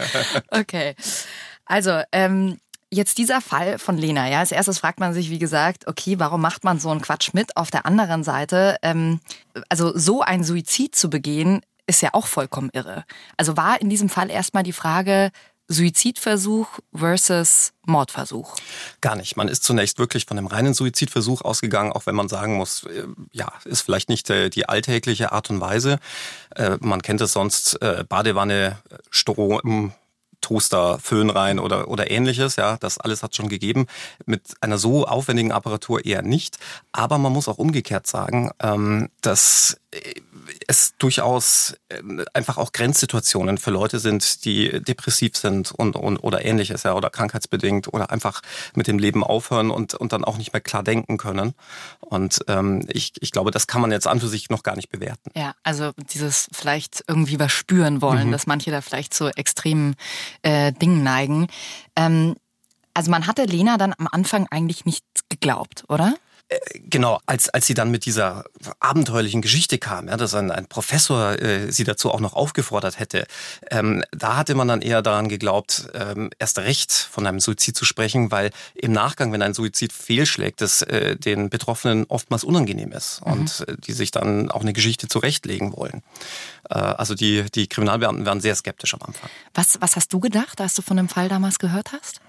okay. 0.49 0.95
Also, 1.65 2.01
ähm, 2.11 2.57
Jetzt 2.91 3.17
dieser 3.17 3.41
Fall 3.41 3.77
von 3.77 3.97
Lena, 3.97 4.29
ja. 4.29 4.39
Als 4.39 4.53
erstes 4.53 4.79
fragt 4.79 5.01
man 5.01 5.13
sich, 5.13 5.29
wie 5.29 5.39
gesagt, 5.39 5.87
okay, 5.87 6.17
warum 6.19 6.39
macht 6.39 6.63
man 6.63 6.79
so 6.79 6.91
einen 6.91 7.01
Quatsch 7.01 7.33
mit? 7.33 7.57
Auf 7.57 7.69
der 7.69 7.85
anderen 7.85 8.23
Seite, 8.23 8.77
ähm, 8.83 9.19
also 9.67 9.97
so 9.97 10.21
ein 10.21 10.45
Suizid 10.45 10.95
zu 10.95 11.09
begehen, 11.09 11.61
ist 11.87 12.01
ja 12.01 12.09
auch 12.13 12.27
vollkommen 12.27 12.69
irre. 12.73 13.05
Also 13.37 13.57
war 13.57 13.81
in 13.81 13.89
diesem 13.89 14.09
Fall 14.09 14.29
erstmal 14.29 14.63
die 14.63 14.73
Frage, 14.73 15.31
Suizidversuch 15.67 16.67
versus 16.93 17.73
Mordversuch? 17.85 18.55
Gar 19.01 19.15
nicht. 19.15 19.35
Man 19.35 19.47
ist 19.47 19.63
zunächst 19.63 19.97
wirklich 19.97 20.25
von 20.25 20.37
einem 20.37 20.47
reinen 20.47 20.73
Suizidversuch 20.73 21.41
ausgegangen, 21.41 21.91
auch 21.91 22.05
wenn 22.05 22.15
man 22.15 22.29
sagen 22.29 22.55
muss, 22.55 22.83
äh, 22.83 23.07
ja, 23.31 23.51
ist 23.65 23.81
vielleicht 23.81 24.09
nicht 24.09 24.29
äh, 24.29 24.49
die 24.49 24.69
alltägliche 24.69 25.31
Art 25.31 25.49
und 25.49 25.61
Weise. 25.61 25.99
Äh, 26.55 26.77
man 26.81 27.01
kennt 27.01 27.21
es 27.21 27.33
sonst, 27.33 27.79
Badewanne, 28.09 28.77
Strom, 29.09 29.93
Toaster, 30.41 30.99
Föhn 30.99 31.29
rein 31.29 31.59
oder, 31.59 31.87
oder 31.87 32.11
ähnliches. 32.11 32.55
Ja, 32.55 32.77
das 32.77 32.97
alles 32.97 33.23
hat 33.23 33.35
schon 33.35 33.49
gegeben. 33.49 33.87
Mit 34.25 34.41
einer 34.61 34.77
so 34.77 35.05
aufwendigen 35.05 35.51
Apparatur 35.51 36.05
eher 36.05 36.21
nicht. 36.21 36.57
Aber 36.91 37.17
man 37.17 37.33
muss 37.33 37.47
auch 37.47 37.57
umgekehrt 37.57 38.07
sagen, 38.07 38.51
ähm, 38.61 39.09
dass 39.21 39.77
es 40.67 40.93
durchaus 40.97 41.75
äh, 41.89 42.01
einfach 42.33 42.57
auch 42.57 42.71
Grenzsituationen 42.71 43.57
für 43.57 43.71
Leute 43.71 43.99
sind, 43.99 44.45
die 44.45 44.81
depressiv 44.81 45.37
sind 45.37 45.71
und, 45.71 45.95
und 45.95 46.17
oder 46.17 46.43
ähnliches, 46.43 46.83
ja, 46.83 46.93
oder 46.93 47.09
krankheitsbedingt 47.09 47.93
oder 47.93 48.11
einfach 48.11 48.41
mit 48.75 48.87
dem 48.87 48.99
Leben 48.99 49.23
aufhören 49.23 49.71
und, 49.71 49.93
und 49.93 50.13
dann 50.13 50.23
auch 50.23 50.37
nicht 50.37 50.53
mehr 50.53 50.61
klar 50.61 50.83
denken 50.83 51.17
können. 51.17 51.53
Und 51.99 52.39
ähm, 52.47 52.85
ich, 52.89 53.13
ich 53.21 53.31
glaube, 53.31 53.51
das 53.51 53.67
kann 53.67 53.81
man 53.81 53.91
jetzt 53.91 54.07
an 54.07 54.19
für 54.19 54.27
sich 54.27 54.49
noch 54.49 54.63
gar 54.63 54.75
nicht 54.75 54.89
bewerten. 54.89 55.31
Ja, 55.35 55.55
also 55.63 55.91
dieses 56.13 56.47
vielleicht 56.51 57.03
irgendwie 57.07 57.39
was 57.39 57.51
spüren 57.51 58.01
wollen, 58.01 58.27
mhm. 58.27 58.31
dass 58.31 58.47
manche 58.47 58.71
da 58.71 58.81
vielleicht 58.81 59.13
zu 59.13 59.27
extremen 59.35 59.95
äh, 60.41 60.71
Dingen 60.71 61.03
neigen. 61.03 61.47
Ähm, 61.95 62.35
also 62.93 63.11
man 63.11 63.27
hatte 63.27 63.43
Lena 63.43 63.77
dann 63.77 63.93
am 63.97 64.07
Anfang 64.11 64.47
eigentlich 64.49 64.85
nicht 64.85 65.03
geglaubt, 65.29 65.83
oder? 65.89 66.15
Äh, 66.47 66.59
genau, 66.75 67.19
als, 67.25 67.49
als 67.49 67.65
sie 67.65 67.73
dann 67.73 67.89
mit 67.89 68.05
dieser 68.05 68.43
abenteuerlichen 68.79 69.41
Geschichte 69.41 69.79
kam, 69.79 70.07
ja, 70.07 70.17
dass 70.17 70.35
ein, 70.35 70.51
ein 70.51 70.67
Professor 70.67 71.41
äh, 71.41 71.71
sie 71.71 71.83
dazu 71.83 72.11
auch 72.11 72.19
noch 72.19 72.33
aufgefordert 72.33 72.99
hätte, 72.99 73.25
ähm, 73.71 74.03
da 74.11 74.37
hatte 74.37 74.53
man 74.53 74.67
dann 74.67 74.81
eher 74.81 75.01
daran 75.01 75.27
geglaubt, 75.27 75.87
ähm, 75.93 76.29
erst 76.37 76.59
recht 76.59 76.91
von 76.91 77.25
einem 77.25 77.39
Suizid 77.39 77.75
zu 77.75 77.83
sprechen, 77.83 78.29
weil 78.29 78.51
im 78.75 78.91
Nachgang, 78.91 79.31
wenn 79.31 79.41
ein 79.41 79.55
Suizid 79.55 79.91
fehlschlägt, 79.91 80.61
es 80.61 80.83
äh, 80.83 81.15
den 81.15 81.49
Betroffenen 81.49 82.05
oftmals 82.09 82.43
unangenehm 82.43 82.91
ist 82.91 83.25
mhm. 83.25 83.31
und 83.31 83.65
äh, 83.67 83.75
die 83.77 83.93
sich 83.93 84.11
dann 84.11 84.51
auch 84.51 84.61
eine 84.61 84.73
Geschichte 84.73 85.07
zurechtlegen 85.07 85.75
wollen. 85.75 86.03
Äh, 86.69 86.75
also 86.75 87.15
die, 87.15 87.45
die 87.55 87.67
Kriminalbeamten 87.67 88.25
waren 88.27 88.39
sehr 88.39 88.55
skeptisch 88.55 88.93
am 88.93 89.01
Anfang. 89.01 89.31
Was, 89.55 89.81
was 89.81 89.95
hast 89.95 90.13
du 90.13 90.19
gedacht, 90.19 90.61
als 90.61 90.75
du 90.75 90.83
von 90.83 90.97
dem 90.97 91.09
Fall 91.09 91.27
damals 91.27 91.57
gehört 91.57 91.91
hast? 91.91 92.21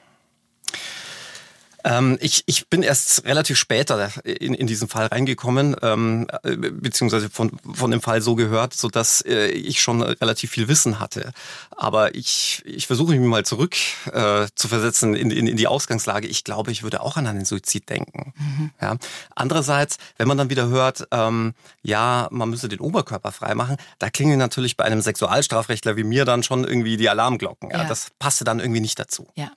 Ähm, 1.86 2.18
ich, 2.20 2.42
ich 2.46 2.68
bin 2.68 2.82
erst 2.82 3.24
relativ 3.24 3.56
später 3.56 4.10
in, 4.24 4.54
in 4.54 4.66
diesen 4.66 4.88
Fall 4.88 5.06
reingekommen, 5.06 5.76
ähm, 5.82 6.26
beziehungsweise 6.42 7.30
von, 7.30 7.52
von 7.74 7.92
dem 7.92 8.02
Fall 8.02 8.20
so 8.20 8.34
gehört, 8.34 8.74
so 8.74 8.88
dass 8.88 9.20
äh, 9.20 9.46
ich 9.46 9.80
schon 9.80 10.02
relativ 10.02 10.50
viel 10.50 10.66
Wissen 10.66 10.98
hatte. 10.98 11.32
Aber 11.70 12.16
ich, 12.16 12.62
ich 12.66 12.88
versuche 12.88 13.12
mich 13.14 13.20
mal 13.20 13.44
zurück 13.44 13.76
äh, 14.12 14.48
zu 14.56 14.66
versetzen 14.66 15.14
in, 15.14 15.30
in, 15.30 15.46
in 15.46 15.56
die 15.56 15.68
Ausgangslage. 15.68 16.26
Ich 16.26 16.42
glaube, 16.42 16.72
ich 16.72 16.82
würde 16.82 17.00
auch 17.00 17.16
an 17.16 17.26
einen 17.28 17.44
Suizid 17.44 17.88
denken. 17.88 18.32
Mhm. 18.36 18.70
Ja. 18.80 18.96
Andererseits, 19.36 19.98
wenn 20.16 20.26
man 20.26 20.38
dann 20.38 20.50
wieder 20.50 20.66
hört, 20.66 21.06
ähm, 21.12 21.54
ja, 21.82 22.26
man 22.32 22.50
müsse 22.50 22.68
den 22.68 22.80
Oberkörper 22.80 23.30
freimachen, 23.30 23.76
da 24.00 24.10
klingeln 24.10 24.40
natürlich 24.40 24.76
bei 24.76 24.84
einem 24.84 25.02
Sexualstrafrechtler 25.02 25.96
wie 25.96 26.04
mir 26.04 26.24
dann 26.24 26.42
schon 26.42 26.64
irgendwie 26.64 26.96
die 26.96 27.08
Alarmglocken. 27.08 27.70
Ja. 27.70 27.82
ja. 27.82 27.88
Das 27.88 28.08
passte 28.18 28.42
dann 28.42 28.58
irgendwie 28.58 28.80
nicht 28.80 28.98
dazu. 28.98 29.28
Ja. 29.36 29.52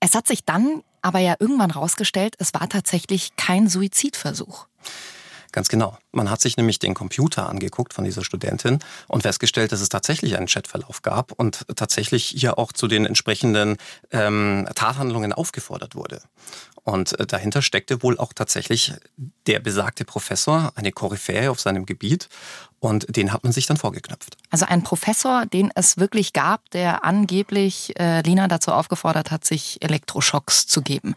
Es 0.00 0.14
hat 0.14 0.26
sich 0.26 0.44
dann 0.44 0.82
aber 1.02 1.18
ja 1.18 1.36
irgendwann 1.38 1.70
rausgestellt, 1.70 2.34
es 2.38 2.54
war 2.54 2.68
tatsächlich 2.68 3.36
kein 3.36 3.68
Suizidversuch. 3.68 4.66
Ganz 5.50 5.68
genau. 5.68 5.96
Man 6.12 6.30
hat 6.30 6.42
sich 6.42 6.56
nämlich 6.58 6.78
den 6.78 6.92
Computer 6.92 7.48
angeguckt 7.48 7.94
von 7.94 8.04
dieser 8.04 8.22
Studentin 8.22 8.80
und 9.06 9.22
festgestellt, 9.22 9.72
dass 9.72 9.80
es 9.80 9.88
tatsächlich 9.88 10.36
einen 10.36 10.46
Chatverlauf 10.46 11.00
gab 11.00 11.32
und 11.32 11.64
tatsächlich 11.74 12.26
hier 12.26 12.58
auch 12.58 12.72
zu 12.72 12.86
den 12.86 13.06
entsprechenden 13.06 13.78
ähm, 14.10 14.68
Tathandlungen 14.74 15.32
aufgefordert 15.32 15.94
wurde. 15.94 16.20
Und 16.84 17.18
äh, 17.18 17.26
dahinter 17.26 17.62
steckte 17.62 18.02
wohl 18.02 18.18
auch 18.18 18.34
tatsächlich 18.34 18.92
der 19.46 19.60
besagte 19.60 20.04
Professor, 20.04 20.72
eine 20.74 20.92
Koryphäe 20.92 21.50
auf 21.50 21.60
seinem 21.60 21.86
Gebiet. 21.86 22.28
Und 22.80 23.16
den 23.16 23.32
hat 23.32 23.42
man 23.42 23.52
sich 23.52 23.66
dann 23.66 23.76
vorgeknöpft. 23.76 24.36
Also 24.50 24.66
ein 24.66 24.82
Professor, 24.82 25.46
den 25.46 25.72
es 25.74 25.98
wirklich 25.98 26.32
gab, 26.32 26.70
der 26.70 27.04
angeblich 27.04 27.98
äh, 27.98 28.20
Lina 28.22 28.46
dazu 28.46 28.72
aufgefordert 28.72 29.30
hat, 29.30 29.44
sich 29.44 29.82
Elektroschocks 29.82 30.66
zu 30.66 30.82
geben. 30.82 31.16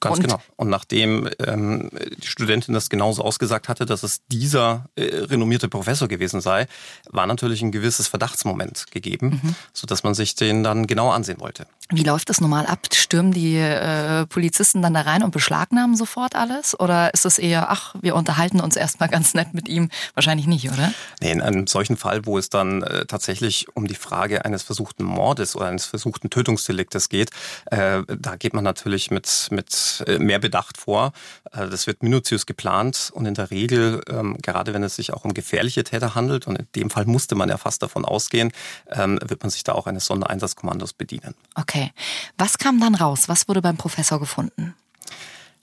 Ganz 0.00 0.16
und 0.16 0.24
genau. 0.24 0.42
Und 0.56 0.68
nachdem 0.68 1.28
ähm, 1.38 1.90
die 2.22 2.26
Studentin 2.26 2.74
das 2.74 2.90
genauso 2.90 3.22
ausgesagt 3.22 3.68
hatte, 3.68 3.86
dass 3.86 4.02
es 4.02 4.26
dieser 4.26 4.86
äh, 4.94 5.04
renommierte 5.04 5.68
Professor 5.68 6.06
gewesen 6.06 6.40
sei, 6.40 6.66
war 7.08 7.26
natürlich 7.26 7.62
ein 7.62 7.72
gewisses 7.72 8.06
Verdachtsmoment 8.06 8.90
gegeben, 8.90 9.40
mhm. 9.42 9.54
sodass 9.72 10.02
man 10.02 10.14
sich 10.14 10.34
den 10.34 10.62
dann 10.62 10.86
genau 10.86 11.10
ansehen 11.10 11.40
wollte. 11.40 11.66
Wie 11.88 12.02
läuft 12.02 12.30
das 12.30 12.40
normal 12.40 12.66
ab? 12.66 12.80
Stürmen 12.92 13.30
die 13.30 13.56
äh, 13.56 14.26
Polizisten 14.26 14.82
dann 14.82 14.94
da 14.94 15.02
rein 15.02 15.22
und 15.22 15.30
beschlagnahmen 15.30 15.94
sofort 15.94 16.34
alles? 16.34 16.78
Oder 16.80 17.14
ist 17.14 17.24
es 17.24 17.38
eher, 17.38 17.70
ach, 17.70 17.94
wir 18.00 18.16
unterhalten 18.16 18.60
uns 18.60 18.74
erstmal 18.74 19.08
ganz 19.08 19.34
nett 19.34 19.54
mit 19.54 19.68
ihm? 19.68 19.90
Wahrscheinlich 20.14 20.48
nicht, 20.48 20.68
oder? 20.68 20.92
Nee, 21.20 21.30
in 21.30 21.40
einem 21.40 21.68
solchen 21.68 21.96
Fall, 21.96 22.26
wo 22.26 22.38
es 22.38 22.50
dann 22.50 22.82
äh, 22.82 23.06
tatsächlich 23.06 23.68
um 23.74 23.86
die 23.86 23.94
Frage 23.94 24.44
eines 24.44 24.64
versuchten 24.64 25.04
Mordes 25.04 25.54
oder 25.54 25.66
eines 25.66 25.86
versuchten 25.86 26.28
Tötungsdeliktes 26.28 27.08
geht, 27.08 27.30
äh, 27.66 28.02
da 28.08 28.34
geht 28.34 28.52
man 28.52 28.64
natürlich 28.64 29.12
mit, 29.12 29.46
mit 29.52 30.02
äh, 30.08 30.18
mehr 30.18 30.40
Bedacht 30.40 30.78
vor. 30.78 31.12
Äh, 31.52 31.68
das 31.68 31.86
wird 31.86 32.02
minutiös 32.02 32.46
geplant 32.46 33.12
und 33.14 33.26
in 33.26 33.34
der 33.34 33.52
Regel, 33.52 34.02
ähm, 34.10 34.36
gerade 34.42 34.74
wenn 34.74 34.82
es 34.82 34.96
sich 34.96 35.12
auch 35.12 35.24
um 35.24 35.34
gefährliche 35.34 35.84
Täter 35.84 36.16
handelt, 36.16 36.48
und 36.48 36.58
in 36.58 36.66
dem 36.74 36.90
Fall 36.90 37.04
musste 37.04 37.36
man 37.36 37.48
ja 37.48 37.58
fast 37.58 37.80
davon 37.84 38.04
ausgehen, 38.04 38.50
ähm, 38.90 39.20
wird 39.24 39.42
man 39.42 39.50
sich 39.50 39.62
da 39.62 39.72
auch 39.72 39.86
eines 39.86 40.06
Sondereinsatzkommandos 40.06 40.92
bedienen. 40.92 41.36
Okay. 41.54 41.75
Okay. 41.76 41.92
Was 42.38 42.58
kam 42.58 42.80
dann 42.80 42.94
raus? 42.94 43.28
Was 43.28 43.48
wurde 43.48 43.60
beim 43.60 43.76
Professor 43.76 44.18
gefunden? 44.18 44.74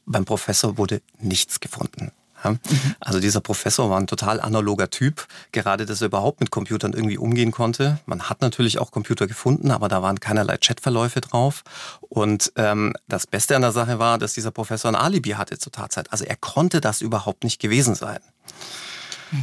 Beim 0.06 0.26
Professor 0.26 0.78
wurde 0.78 1.02
nichts 1.20 1.60
gefunden. 1.60 2.12
Mhm. 2.44 2.60
Also 3.00 3.22
dieser 3.22 3.40
Professor 3.40 3.90
war 3.90 3.98
ein 3.98 4.06
total 4.06 4.42
analoger 4.42 4.90
Typ, 4.90 5.28
gerade 5.54 5.86
dass 5.86 6.02
er 6.02 6.08
überhaupt 6.08 6.42
mit 6.42 6.52
Computern 6.52 6.92
irgendwie 6.92 7.18
umgehen 7.18 7.52
konnte. 7.52 8.00
Man 8.06 8.24
hat 8.24 8.42
natürlich 8.42 8.80
auch 8.80 8.92
Computer 8.92 9.28
gefunden, 9.28 9.72
aber 9.72 9.88
da 9.88 10.02
waren 10.02 10.20
keinerlei 10.20 10.58
Chatverläufe 10.58 11.22
drauf. 11.22 11.64
Und 12.02 12.52
ähm, 12.58 12.94
das 13.08 13.26
Beste 13.26 13.56
an 13.56 13.62
der 13.62 13.72
Sache 13.72 13.98
war, 13.98 14.18
dass 14.18 14.34
dieser 14.34 14.52
Professor 14.52 14.92
ein 14.92 14.96
Alibi 14.96 15.32
hatte 15.32 15.58
zur 15.58 15.72
Tatzeit. 15.72 16.12
Also 16.12 16.26
er 16.26 16.36
konnte 16.36 16.82
das 16.82 17.02
überhaupt 17.02 17.46
nicht 17.46 17.62
gewesen 17.62 17.96
sein. 17.96 18.20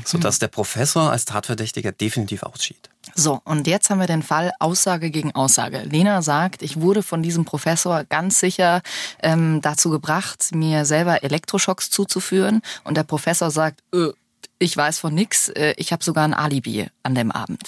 Sodass 0.04 0.38
der 0.38 0.49
Professor 0.49 1.11
als 1.11 1.25
Tatverdächtiger 1.25 1.92
definitiv 1.92 2.42
ausschied. 2.42 2.90
So, 3.14 3.40
und 3.44 3.66
jetzt 3.66 3.90
haben 3.90 3.99
wir 3.99 4.06
den 4.06 4.23
Fall 4.23 4.52
Aussage 4.59 5.11
gegen 5.11 5.35
Aussage. 5.35 5.80
Lena 5.80 6.23
sagt, 6.23 6.62
ich 6.62 6.80
wurde 6.80 7.02
von 7.02 7.23
diesem 7.23 7.44
Professor 7.44 8.04
ganz 8.04 8.40
sicher 8.40 8.82
ähm, 9.23 9.61
dazu 9.62 9.90
gebracht, 9.90 10.54
mir 10.54 10.85
selber 10.85 11.23
Elektroschocks 11.23 11.90
zuzuführen. 11.90 12.62
Und 12.85 12.97
der 12.97 13.04
Professor 13.04 13.50
sagt, 13.50 13.80
äh, 13.94 14.09
ich 14.59 14.76
weiß 14.76 14.99
von 14.99 15.14
nichts, 15.14 15.49
äh, 15.49 15.75
ich 15.76 15.92
habe 15.92 16.04
sogar 16.04 16.25
ein 16.25 16.35
Alibi 16.35 16.87
an 17.02 17.14
dem 17.14 17.32
Abend. 17.32 17.62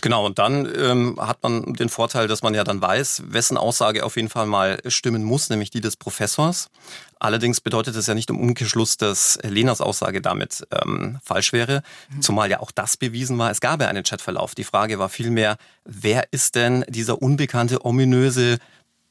Genau, 0.00 0.26
und 0.26 0.38
dann 0.38 0.68
ähm, 0.76 1.16
hat 1.18 1.42
man 1.42 1.74
den 1.74 1.88
Vorteil, 1.88 2.28
dass 2.28 2.42
man 2.42 2.54
ja 2.54 2.62
dann 2.62 2.80
weiß, 2.80 3.24
wessen 3.26 3.56
Aussage 3.56 4.04
auf 4.04 4.16
jeden 4.16 4.28
Fall 4.28 4.46
mal 4.46 4.78
stimmen 4.86 5.24
muss, 5.24 5.50
nämlich 5.50 5.70
die 5.70 5.80
des 5.80 5.96
Professors. 5.96 6.70
Allerdings 7.18 7.60
bedeutet 7.60 7.96
es 7.96 8.06
ja 8.06 8.14
nicht 8.14 8.30
im 8.30 8.38
Umkehrschluss, 8.38 8.96
dass 8.96 9.38
Lenas 9.42 9.80
Aussage 9.80 10.22
damit 10.22 10.66
ähm, 10.70 11.18
falsch 11.24 11.52
wäre, 11.52 11.82
mhm. 12.10 12.22
zumal 12.22 12.48
ja 12.48 12.60
auch 12.60 12.70
das 12.70 12.96
bewiesen 12.96 13.38
war, 13.38 13.50
es 13.50 13.60
gab 13.60 13.80
ja 13.80 13.88
einen 13.88 14.04
Chatverlauf. 14.04 14.54
Die 14.54 14.64
Frage 14.64 15.00
war 15.00 15.08
vielmehr, 15.08 15.56
wer 15.84 16.32
ist 16.32 16.54
denn 16.54 16.84
dieser 16.88 17.20
unbekannte, 17.20 17.84
ominöse 17.84 18.58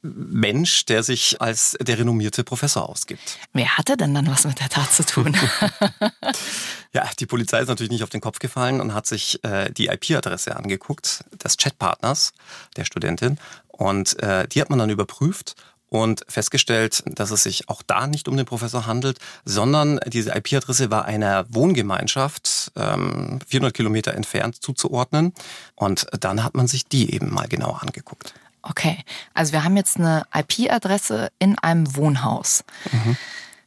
Mensch, 0.02 0.86
der 0.86 1.04
sich 1.04 1.42
als 1.42 1.78
der 1.82 1.98
renommierte 1.98 2.44
Professor 2.44 2.88
ausgibt. 2.88 3.38
Wer 3.54 3.78
hatte 3.78 3.98
denn 3.98 4.14
dann 4.14 4.28
was 4.28 4.46
mit 4.46 4.60
der 4.60 4.70
Tat 4.70 4.92
zu 4.94 5.06
tun? 5.06 5.36
ja, 6.94 7.10
die 7.20 7.26
Polizei 7.26 7.60
ist 7.62 7.68
natürlich 7.68 7.92
nicht 7.92 8.04
auf 8.04 8.10
den 8.10 8.22
Kopf 8.22 8.40
gefallen 8.40 8.80
und 8.80 8.94
hat 8.94 9.08
sich 9.08 9.44
äh, 9.44 9.72
die 9.72 9.88
IP-Adresse 9.88 10.56
angeguckt 10.56 11.24
des 11.44 11.58
Chatpartners 11.58 12.34
der 12.76 12.86
Studentin. 12.86 13.40
Und 13.68 14.22
äh, 14.22 14.48
die 14.48 14.62
hat 14.62 14.70
man 14.70 14.80
dann 14.80 14.90
überprüft 14.90 15.56
und 15.90 16.24
festgestellt, 16.28 17.04
dass 17.06 17.32
es 17.32 17.44
sich 17.44 17.70
auch 17.70 17.82
da 17.82 18.08
nicht 18.08 18.28
um 18.28 18.36
den 18.36 18.46
Professor 18.46 18.86
handelt, 18.86 19.20
sondern 19.46 20.00
diese 20.08 20.36
IP-Adresse 20.36 20.92
war 20.92 21.06
einer 21.06 21.46
Wohngemeinschaft 21.50 22.72
ähm, 22.76 23.40
400 23.48 23.74
Kilometer 23.74 24.14
entfernt 24.14 24.62
zuzuordnen. 24.62 25.34
Und 25.76 26.08
dann 26.20 26.44
hat 26.44 26.56
man 26.56 26.68
sich 26.68 26.86
die 26.86 27.14
eben 27.14 27.34
mal 27.34 27.48
genauer 27.48 27.82
angeguckt. 27.82 28.34
Okay, 28.70 29.04
also 29.34 29.54
wir 29.54 29.64
haben 29.64 29.78
jetzt 29.78 29.98
eine 29.98 30.24
IP-Adresse 30.34 31.30
in 31.40 31.58
einem 31.60 31.96
Wohnhaus. 31.96 32.64
Mhm. 32.92 33.18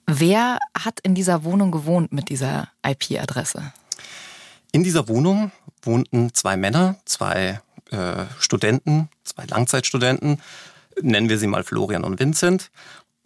Wer 0.06 0.58
hat 0.76 1.00
in 1.00 1.14
dieser 1.14 1.44
Wohnung 1.44 1.70
gewohnt 1.70 2.12
mit 2.12 2.28
dieser 2.28 2.68
IP-Adresse? 2.84 3.72
In 4.72 4.82
dieser 4.82 5.08
Wohnung 5.08 5.52
wohnten 5.82 6.34
zwei 6.34 6.56
Männer, 6.56 6.96
zwei 7.04 7.60
äh, 7.90 8.24
Studenten, 8.38 9.08
zwei 9.24 9.46
Langzeitstudenten, 9.46 10.40
nennen 11.00 11.28
wir 11.28 11.38
sie 11.38 11.46
mal 11.46 11.64
Florian 11.64 12.04
und 12.04 12.20
Vincent. 12.20 12.70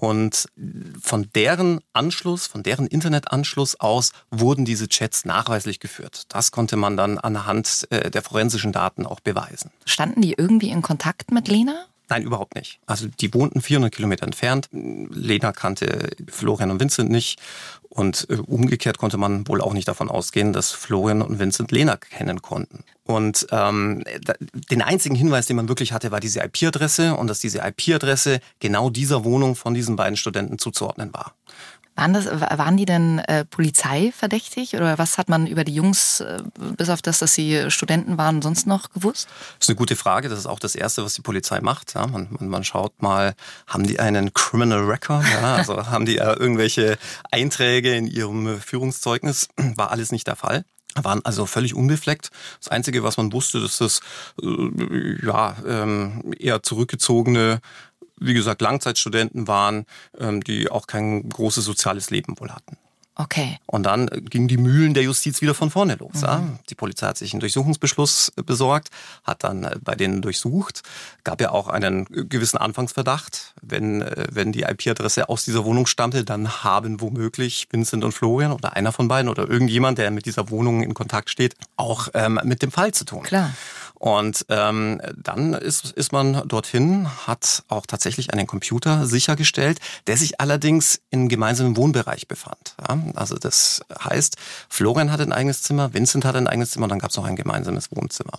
Und 0.05 0.49
von 1.01 1.31
deren 1.35 1.81
Anschluss, 1.95 2.47
von 2.47 2.63
deren 2.63 2.87
Internetanschluss 2.87 3.81
aus 3.81 4.13
wurden 4.31 4.67
diese 4.67 4.87
Chats 4.89 5.25
nachweislich 5.25 5.81
geführt. 5.81 6.25
Das 6.29 6.51
konnte 6.51 6.77
man 6.77 6.99
dann 6.99 7.17
anhand 7.19 7.87
äh, 7.91 8.11
der 8.11 8.21
forensischen 8.21 8.71
Daten 8.71 9.07
auch 9.07 9.21
beweisen. 9.21 9.71
Standen 9.87 10.21
die 10.21 10.35
irgendwie 10.35 10.69
in 10.69 10.83
Kontakt 10.83 11.31
mit 11.33 11.49
Lena? 11.49 11.87
Nein, 12.15 12.23
überhaupt 12.23 12.55
nicht. 12.55 12.79
Also 12.87 13.09
die 13.09 13.35
wohnten 13.35 13.61
400 13.61 13.93
Kilometer 13.93 14.25
entfernt. 14.25 14.69
Lena 14.71 15.51
kannte 15.51 16.11
Florian 16.31 16.71
und 16.71 16.79
Vincent 16.79 17.11
nicht. 17.11 17.41
Und 17.89 18.29
äh, 18.31 18.35
umgekehrt 18.35 18.99
konnte 18.99 19.17
man 19.17 19.49
wohl 19.49 19.61
auch 19.61 19.73
nicht 19.73 19.89
davon 19.89 20.09
ausgehen, 20.09 20.53
dass 20.53 20.71
Florian 20.71 21.23
und 21.23 21.41
Vincent 21.41 21.73
Lena 21.73 21.97
kennen 21.97 22.41
konnten. 22.41 22.85
Und 23.05 23.49
ähm, 23.51 24.05
den 24.71 24.83
einzigen 24.83 25.17
Hinweis, 25.17 25.47
den 25.47 25.57
man 25.57 25.69
wirklich 25.69 25.93
hatte, 25.93 26.13
war 26.13 26.21
diese 26.21 26.39
IP-Adresse 26.41 27.17
und 27.17 27.27
dass 27.27 27.41
diese 27.41 27.59
IP-Adresse 27.59 28.39
genau 28.61 28.91
dieser 28.91 29.25
Wohnung 29.25 29.57
von 29.57 29.75
diesen 29.75 29.97
beiden 29.97 30.17
Studenten 30.17 30.61
zuzuordnen 30.61 31.13
war. 31.13 31.35
Waren, 31.97 32.13
das, 32.13 32.27
waren 32.27 32.77
die 32.77 32.87
denn 32.87 33.21
äh, 33.21 33.45
polizeiverdächtig 33.45 34.75
oder 34.75 34.99
was 34.99 35.17
hat 35.17 35.29
man 35.29 35.47
über 35.47 35.63
die 35.63 35.75
Jungs, 35.75 36.21
äh, 36.21 36.43
bis 36.77 36.89
auf 36.89 37.03
das, 37.03 37.21
dass 37.21 37.35
sie 37.35 37.71
Studenten 37.71 38.19
waren, 38.19 38.43
sonst 38.43 38.67
noch 38.67 38.91
gewusst? 38.91 39.29
Das 39.59 39.67
ist 39.67 39.71
eine 39.71 39.77
gute 39.77 39.95
Frage. 39.95 40.29
Das 40.29 40.39
ist 40.39 40.47
auch 40.47 40.59
das 40.59 40.75
Erste, 40.75 41.05
was 41.05 41.15
die 41.15 41.23
Polizei 41.23 41.61
macht. 41.61 41.95
Ja, 41.95 42.07
man, 42.07 42.37
man, 42.41 42.65
schaut 42.65 43.01
mal, 43.01 43.35
haben 43.69 43.87
die 43.87 44.01
einen 44.01 44.35
Criminal 44.35 44.85
Record? 44.85 45.25
Ja, 45.33 45.57
also 45.57 45.87
haben 45.91 46.05
die 46.05 46.19
äh, 46.19 46.35
irgendwelche 46.35 46.99
Einträge 47.31 47.95
in 47.95 48.07
ihrem 48.07 48.61
Führungszeugnis? 48.61 49.49
War 49.77 49.91
alles 49.91 50.11
nicht 50.11 50.27
der 50.27 50.37
Fall 50.37 50.65
waren 51.03 51.25
also 51.25 51.47
völlig 51.47 51.75
unbefleckt. 51.75 52.31
Das 52.61 52.69
Einzige, 52.69 53.03
was 53.03 53.17
man 53.17 53.33
wusste, 53.33 53.61
dass 53.61 53.79
das 53.79 54.01
äh, 54.41 55.27
ja 55.27 55.57
ähm, 55.67 56.33
eher 56.39 56.63
zurückgezogene 56.63 57.61
wie 58.19 58.35
gesagt, 58.35 58.61
Langzeitstudenten 58.61 59.49
waren, 59.49 59.87
ähm, 60.19 60.43
die 60.43 60.71
auch 60.71 60.87
kein 60.87 61.29
großes 61.29 61.65
soziales 61.65 62.11
Leben 62.11 62.39
wohl 62.39 62.51
hatten. 62.51 62.77
Okay. 63.17 63.59
Und 63.67 63.85
dann 63.85 64.09
gingen 64.29 64.49
die 64.49 64.57
Mühlen 64.57 64.93
der 64.93 65.05
Justiz 65.05 65.41
wieder 65.41 65.55
von 65.55 65.71
vorne 65.71 65.95
los. 65.95 66.17
Mhm. 66.17 66.23
Ja. 66.23 66.43
Die 66.69 66.75
Polizei 66.75 67.07
hat 67.07 67.17
sich 67.17 67.33
einen 67.33 67.41
Durchsuchungsbeschluss 67.41 68.33
besorgt, 68.45 68.89
hat 69.23 69.45
dann 69.45 69.65
äh, 69.65 69.77
bei 69.81 69.95
denen 69.95 70.21
durchsucht. 70.21 70.83
Gab 71.23 71.41
ja 71.41 71.51
auch 71.51 71.69
einen 71.69 72.07
gewissen 72.29 72.57
Anfangsverdacht. 72.59 73.55
Wenn, 73.63 74.03
äh, 74.03 74.27
wenn 74.33 74.51
die 74.51 74.63
IP-Adresse 74.63 75.29
aus 75.29 75.45
dieser 75.45 75.65
Wohnung 75.65 75.87
stammte, 75.87 76.25
dann 76.25 76.65
haben 76.65 77.01
womöglich 77.01 77.69
Vincent 77.71 78.03
und 78.03 78.13
Florian 78.13 78.51
oder 78.51 78.73
einer 78.73 78.91
von 78.91 79.07
beiden 79.07 79.29
oder 79.29 79.49
irgendjemand, 79.49 79.99
der 79.99 80.11
mit 80.11 80.27
dieser 80.27 80.51
Wohnung 80.51 80.83
in 80.83 80.95
Kontakt 80.95 81.31
steht, 81.31 81.55
auch 81.77 82.09
ähm, 82.15 82.41
mit 82.43 82.63
dem 82.63 82.73
Fall 82.73 82.93
zu 82.93 83.05
tun. 83.05 83.23
Klar. 83.23 83.53
Und 84.05 84.45
ähm, 84.51 85.01
dann 85.17 85.55
ist, 85.55 85.91
ist 85.93 86.13
man 86.13 86.47
dorthin, 86.47 87.09
hat 87.27 87.63
auch 87.69 87.87
tatsächlich 87.87 88.35
einen 88.35 88.47
Computer 88.47 89.07
sichergestellt, 89.07 89.81
der 90.07 90.19
sich 90.19 90.43
allerdings 90.43 91.01
im 91.09 91.31
gemeinsamen 91.31 91.75
Wohnbereich 91.79 92.29
befand. 92.29 92.77
Ja? 92.87 92.99
Also 93.15 93.37
das 93.37 93.81
heißt, 93.99 94.37
Florian 94.69 95.11
hatte 95.11 95.23
ein 95.23 95.33
eigenes 95.33 95.63
Zimmer, 95.63 95.95
Vincent 95.95 96.27
hatte 96.27 96.37
ein 96.37 96.49
eigenes 96.49 96.73
Zimmer 96.73 96.87
dann 96.87 96.99
gab 96.99 97.13
es 97.13 97.17
noch 97.17 97.25
ein 97.25 97.35
gemeinsames 97.35 97.89
Wohnzimmer. 97.93 98.39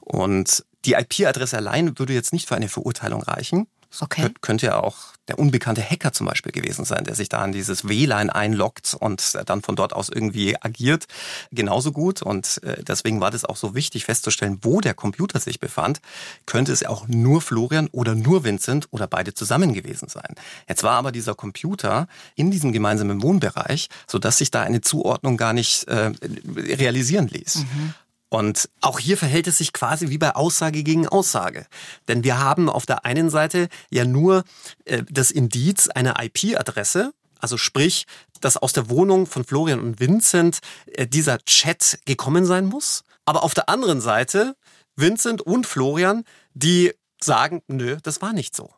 Und 0.00 0.64
die 0.84 0.94
IP-Adresse 0.94 1.56
allein 1.56 1.96
würde 2.00 2.12
jetzt 2.12 2.32
nicht 2.32 2.48
für 2.48 2.56
eine 2.56 2.68
Verurteilung 2.68 3.22
reichen. 3.22 3.68
Okay. 4.00 4.30
Könnte 4.40 4.66
ja 4.66 4.80
auch 4.80 4.96
der 5.30 5.38
unbekannte 5.38 5.80
Hacker 5.82 6.12
zum 6.12 6.26
Beispiel 6.26 6.50
gewesen 6.50 6.84
sein, 6.84 7.04
der 7.04 7.14
sich 7.14 7.28
da 7.28 7.44
in 7.44 7.52
dieses 7.52 7.88
WLAN 7.88 8.30
einloggt 8.30 8.96
und 8.98 9.38
dann 9.46 9.62
von 9.62 9.76
dort 9.76 9.92
aus 9.92 10.08
irgendwie 10.08 10.60
agiert. 10.60 11.06
Genauso 11.52 11.92
gut. 11.92 12.20
Und 12.20 12.60
äh, 12.64 12.82
deswegen 12.82 13.20
war 13.20 13.30
das 13.30 13.44
auch 13.44 13.56
so 13.56 13.76
wichtig 13.76 14.06
festzustellen, 14.06 14.58
wo 14.62 14.80
der 14.80 14.94
Computer 14.94 15.38
sich 15.38 15.60
befand. 15.60 16.00
Könnte 16.46 16.72
es 16.72 16.84
auch 16.84 17.06
nur 17.06 17.40
Florian 17.40 17.86
oder 17.92 18.16
nur 18.16 18.42
Vincent 18.42 18.88
oder 18.90 19.06
beide 19.06 19.32
zusammen 19.32 19.72
gewesen 19.72 20.08
sein. 20.08 20.34
Jetzt 20.68 20.82
war 20.82 20.94
aber 20.94 21.12
dieser 21.12 21.36
Computer 21.36 22.08
in 22.34 22.50
diesem 22.50 22.72
gemeinsamen 22.72 23.22
Wohnbereich, 23.22 23.88
sodass 24.08 24.38
sich 24.38 24.50
da 24.50 24.62
eine 24.62 24.80
Zuordnung 24.80 25.36
gar 25.36 25.52
nicht 25.52 25.84
äh, 25.84 26.10
realisieren 26.56 27.28
ließ. 27.28 27.58
Mhm. 27.58 27.94
Und 28.30 28.70
auch 28.80 29.00
hier 29.00 29.18
verhält 29.18 29.48
es 29.48 29.58
sich 29.58 29.72
quasi 29.72 30.08
wie 30.08 30.18
bei 30.18 30.34
Aussage 30.36 30.84
gegen 30.84 31.08
Aussage. 31.08 31.66
Denn 32.08 32.22
wir 32.24 32.38
haben 32.38 32.70
auf 32.70 32.86
der 32.86 33.04
einen 33.04 33.28
Seite 33.28 33.68
ja 33.90 34.04
nur 34.04 34.44
äh, 34.84 35.02
das 35.10 35.30
Indiz 35.32 35.88
einer 35.88 36.14
IP-Adresse, 36.22 37.12
also 37.40 37.56
sprich, 37.56 38.06
dass 38.40 38.56
aus 38.56 38.72
der 38.72 38.88
Wohnung 38.88 39.26
von 39.26 39.44
Florian 39.44 39.80
und 39.80 39.98
Vincent 39.98 40.60
äh, 40.86 41.06
dieser 41.06 41.38
Chat 41.44 41.98
gekommen 42.04 42.46
sein 42.46 42.66
muss. 42.66 43.02
Aber 43.24 43.42
auf 43.42 43.52
der 43.52 43.68
anderen 43.68 44.00
Seite 44.00 44.56
Vincent 44.94 45.42
und 45.42 45.66
Florian, 45.66 46.24
die 46.54 46.92
sagen, 47.20 47.62
nö, 47.66 47.96
das 48.02 48.22
war 48.22 48.32
nicht 48.32 48.54
so. 48.54 48.70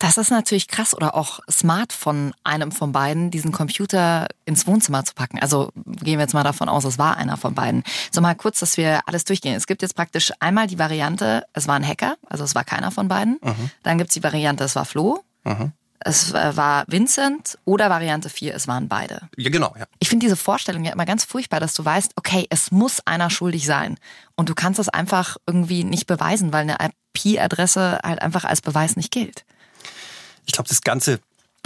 Das 0.00 0.16
ist 0.16 0.30
natürlich 0.30 0.66
krass 0.66 0.94
oder 0.94 1.14
auch 1.14 1.40
smart 1.50 1.92
von 1.92 2.32
einem 2.42 2.72
von 2.72 2.90
beiden, 2.90 3.30
diesen 3.30 3.52
Computer 3.52 4.28
ins 4.46 4.66
Wohnzimmer 4.66 5.04
zu 5.04 5.12
packen. 5.12 5.38
Also 5.38 5.70
gehen 5.74 6.18
wir 6.18 6.20
jetzt 6.20 6.32
mal 6.32 6.42
davon 6.42 6.70
aus, 6.70 6.84
es 6.84 6.98
war 6.98 7.18
einer 7.18 7.36
von 7.36 7.54
beiden. 7.54 7.84
So 8.10 8.22
mal 8.22 8.34
kurz, 8.34 8.60
dass 8.60 8.78
wir 8.78 9.06
alles 9.06 9.24
durchgehen. 9.24 9.54
Es 9.54 9.66
gibt 9.66 9.82
jetzt 9.82 9.94
praktisch 9.94 10.32
einmal 10.40 10.66
die 10.68 10.78
Variante, 10.78 11.44
es 11.52 11.68
war 11.68 11.74
ein 11.74 11.86
Hacker, 11.86 12.16
also 12.26 12.44
es 12.44 12.54
war 12.54 12.64
keiner 12.64 12.90
von 12.90 13.08
beiden. 13.08 13.38
Mhm. 13.42 13.70
Dann 13.82 13.98
gibt's 13.98 14.14
die 14.14 14.22
Variante, 14.22 14.64
es 14.64 14.74
war 14.74 14.86
Flo. 14.86 15.22
Mhm. 15.44 15.72
Es 16.02 16.32
war 16.32 16.84
Vincent 16.86 17.58
oder 17.66 17.90
Variante 17.90 18.30
4, 18.30 18.54
es 18.54 18.66
waren 18.66 18.88
beide. 18.88 19.28
Ja, 19.36 19.50
genau. 19.50 19.74
Ja. 19.78 19.84
Ich 19.98 20.08
finde 20.08 20.24
diese 20.24 20.36
Vorstellung 20.36 20.82
ja 20.82 20.92
immer 20.92 21.04
ganz 21.04 21.24
furchtbar, 21.24 21.60
dass 21.60 21.74
du 21.74 21.84
weißt, 21.84 22.12
okay, 22.16 22.46
es 22.48 22.70
muss 22.70 23.06
einer 23.06 23.28
schuldig 23.28 23.66
sein. 23.66 23.98
Und 24.34 24.48
du 24.48 24.54
kannst 24.54 24.80
es 24.80 24.88
einfach 24.88 25.36
irgendwie 25.46 25.84
nicht 25.84 26.06
beweisen, 26.06 26.54
weil 26.54 26.62
eine 26.62 26.78
IP-Adresse 27.14 28.00
halt 28.02 28.22
einfach 28.22 28.44
als 28.44 28.62
Beweis 28.62 28.96
nicht 28.96 29.10
gilt. 29.10 29.44
Ich 30.46 30.52
glaube, 30.52 30.68
das 30.68 30.82
Ganze 30.82 31.20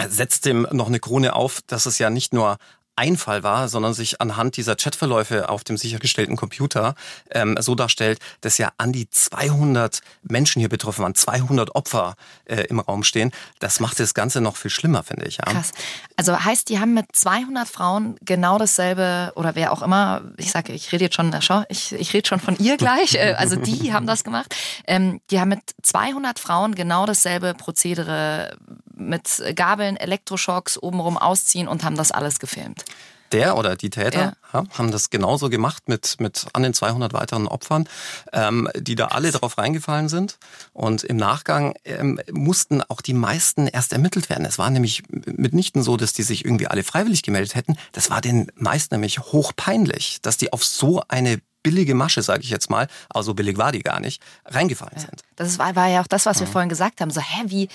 setzt 0.07 0.45
dem 0.45 0.67
noch 0.71 0.87
eine 0.87 0.99
Krone 0.99 1.33
auf, 1.33 1.61
dass 1.67 1.85
es 1.85 1.99
ja 1.99 2.09
nicht 2.09 2.33
nur 2.33 2.57
Einfall 2.97 3.43
war, 3.43 3.67
sondern 3.67 3.93
sich 3.93 4.21
anhand 4.21 4.55
dieser 4.55 4.75
Chatverläufe 4.75 5.49
auf 5.49 5.65
dem 5.65 5.75
sichergestellten 5.75 6.37
Computer 6.37 6.95
ähm, 7.29 7.57
so 7.59 7.75
darstellt, 7.75 8.19
dass 8.39 8.57
ja 8.57 8.71
an 8.77 8.93
die 8.93 9.09
200 9.09 9.99
Menschen 10.23 10.61
hier 10.61 10.69
betroffen 10.69 11.03
waren, 11.03 11.13
200 11.13 11.75
Opfer 11.75 12.15
äh, 12.45 12.61
im 12.67 12.79
Raum 12.79 13.03
stehen. 13.03 13.31
Das 13.59 13.81
macht 13.81 13.99
das 13.99 14.13
Ganze 14.13 14.39
noch 14.39 14.55
viel 14.55 14.71
schlimmer, 14.71 15.03
finde 15.03 15.25
ich. 15.25 15.37
Ja. 15.37 15.43
Krass. 15.43 15.71
Also 16.17 16.39
heißt, 16.39 16.69
die 16.69 16.79
haben 16.79 16.93
mit 16.93 17.07
200 17.13 17.67
Frauen 17.67 18.15
genau 18.21 18.57
dasselbe 18.57 19.33
oder 19.35 19.55
wer 19.55 19.73
auch 19.73 19.81
immer, 19.81 20.21
ich 20.37 20.51
sage, 20.51 20.71
ich 20.73 20.91
rede 20.91 21.05
jetzt 21.05 21.15
schon, 21.15 21.33
schau, 21.41 21.63
ich, 21.67 21.91
ich 21.93 22.13
rede 22.13 22.27
schon 22.27 22.39
von 22.39 22.57
ihr 22.57 22.77
gleich, 22.77 23.15
äh, 23.15 23.35
also 23.37 23.57
die 23.57 23.91
haben 23.91 24.07
das 24.07 24.23
gemacht. 24.23 24.55
Ähm, 24.87 25.19
die 25.29 25.39
haben 25.39 25.49
mit 25.49 25.61
200 25.83 26.39
Frauen 26.39 26.75
genau 26.75 27.05
dasselbe 27.05 27.53
Prozedere 27.53 28.57
mit 28.95 29.43
Gabeln, 29.55 29.97
Elektroschocks 29.97 30.81
obenrum 30.81 31.17
ausziehen 31.17 31.67
und 31.67 31.83
haben 31.83 31.97
das 31.97 32.11
alles 32.11 32.39
gefilmt. 32.39 32.85
Der 33.31 33.57
oder 33.57 33.75
die 33.75 33.89
Täter 33.89 34.35
ja. 34.53 34.63
haben 34.71 34.91
das 34.91 35.09
genauso 35.09 35.49
gemacht 35.49 35.87
mit, 35.87 36.17
mit 36.19 36.47
an 36.53 36.63
den 36.63 36.73
200 36.73 37.13
weiteren 37.13 37.47
Opfern, 37.47 37.87
ähm, 38.33 38.69
die 38.77 38.95
da 38.95 39.07
alle 39.07 39.31
darauf 39.31 39.57
reingefallen 39.57 40.09
sind. 40.09 40.37
Und 40.73 41.03
im 41.03 41.17
Nachgang 41.17 41.73
ähm, 41.83 42.19
mussten 42.31 42.81
auch 42.83 43.01
die 43.01 43.13
meisten 43.13 43.67
erst 43.67 43.93
ermittelt 43.93 44.29
werden. 44.29 44.45
Es 44.45 44.57
war 44.57 44.69
nämlich 44.69 45.03
mitnichten 45.09 45.83
so, 45.83 45.97
dass 45.97 46.13
die 46.13 46.23
sich 46.23 46.45
irgendwie 46.45 46.67
alle 46.67 46.83
freiwillig 46.83 47.23
gemeldet 47.23 47.55
hätten. 47.55 47.75
Das 47.91 48.09
war 48.09 48.21
den 48.21 48.51
meisten 48.55 48.95
nämlich 48.95 49.19
hochpeinlich, 49.19 50.19
dass 50.21 50.37
die 50.37 50.53
auf 50.53 50.63
so 50.63 51.03
eine 51.07 51.39
billige 51.65 51.95
Masche, 51.95 52.21
sage 52.21 52.43
ich 52.43 52.51
jetzt 52.51 52.69
mal, 52.69 52.87
aber 53.09 53.23
so 53.23 53.33
billig 53.33 53.57
war 53.57 53.71
die 53.71 53.81
gar 53.81 53.99
nicht, 53.99 54.21
reingefallen 54.45 54.99
sind. 54.99 55.23
Das 55.35 55.57
war, 55.57 55.75
war, 55.75 55.87
ja 55.87 56.01
auch 56.01 56.07
das, 56.07 56.27
was 56.27 56.39
wir 56.39 56.45
vorhin 56.45 56.69
gesagt 56.69 57.01
haben. 57.01 57.09
So, 57.09 57.19
hä, 57.19 57.45
wie, 57.47 57.69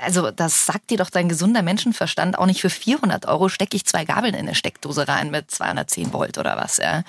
also 0.00 0.30
das 0.30 0.64
sagt 0.64 0.88
dir 0.88 0.96
doch 0.96 1.10
dein 1.10 1.28
gesunder 1.28 1.60
Menschenverstand 1.60 2.38
auch 2.38 2.46
nicht 2.46 2.62
für 2.62 2.70
400 2.70 3.26
Euro 3.26 3.50
stecke 3.50 3.76
ich 3.76 3.84
zwei 3.84 4.06
Gabeln 4.06 4.32
in 4.32 4.40
eine 4.40 4.54
Steckdose 4.54 5.06
rein 5.06 5.30
mit 5.30 5.50
210 5.50 6.14
Volt 6.14 6.38
oder 6.38 6.56
was. 6.56 6.78
Ja. 6.78 7.02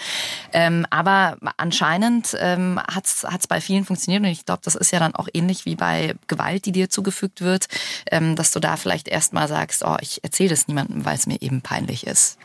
Ähm, 0.51 0.85
aber 0.89 1.37
anscheinend 1.55 2.35
ähm, 2.37 2.79
hat 2.79 3.05
es 3.05 3.47
bei 3.47 3.61
vielen 3.61 3.85
funktioniert 3.85 4.21
und 4.21 4.29
ich 4.29 4.45
glaube, 4.45 4.61
das 4.65 4.75
ist 4.75 4.91
ja 4.91 4.99
dann 4.99 5.15
auch 5.15 5.29
ähnlich 5.33 5.65
wie 5.65 5.75
bei 5.75 6.15
Gewalt, 6.27 6.65
die 6.65 6.73
dir 6.73 6.89
zugefügt 6.89 7.39
wird, 7.39 7.67
ähm, 8.11 8.35
dass 8.35 8.51
du 8.51 8.59
da 8.59 8.75
vielleicht 8.75 9.07
erstmal 9.07 9.47
sagst, 9.47 9.85
oh, 9.85 9.95
ich 10.01 10.21
erzähle 10.21 10.49
das 10.49 10.67
niemandem, 10.67 11.05
weil 11.05 11.15
es 11.15 11.27
mir 11.27 11.41
eben 11.41 11.61
peinlich 11.61 12.05
ist. 12.05 12.37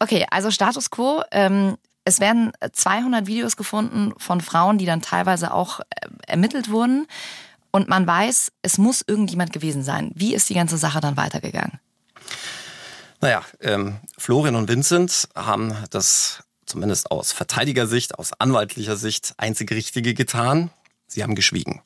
Okay, 0.00 0.26
also 0.30 0.50
Status 0.50 0.90
quo. 0.90 1.22
Ähm, 1.30 1.76
es 2.08 2.20
werden 2.20 2.52
200 2.72 3.26
Videos 3.26 3.58
gefunden 3.58 4.14
von 4.16 4.40
Frauen, 4.40 4.78
die 4.78 4.86
dann 4.86 5.02
teilweise 5.02 5.52
auch 5.52 5.80
äh, 5.80 5.84
ermittelt 6.26 6.70
wurden. 6.70 7.06
Und 7.70 7.88
man 7.90 8.06
weiß, 8.06 8.50
es 8.62 8.78
muss 8.78 9.04
irgendjemand 9.06 9.52
gewesen 9.52 9.84
sein. 9.84 10.10
Wie 10.14 10.34
ist 10.34 10.48
die 10.48 10.54
ganze 10.54 10.78
Sache 10.78 11.00
dann 11.00 11.18
weitergegangen? 11.18 11.78
Naja, 13.20 13.42
ähm, 13.60 13.98
Florian 14.16 14.56
und 14.56 14.68
Vincent 14.68 15.28
haben 15.34 15.76
das 15.90 16.44
zumindest 16.64 17.10
aus 17.10 17.32
Verteidigersicht, 17.32 18.18
aus 18.18 18.32
anwaltlicher 18.38 18.96
Sicht 18.96 19.34
einzig 19.36 19.70
Richtige 19.70 20.14
getan. 20.14 20.70
Sie 21.06 21.22
haben 21.22 21.34
geschwiegen. 21.34 21.82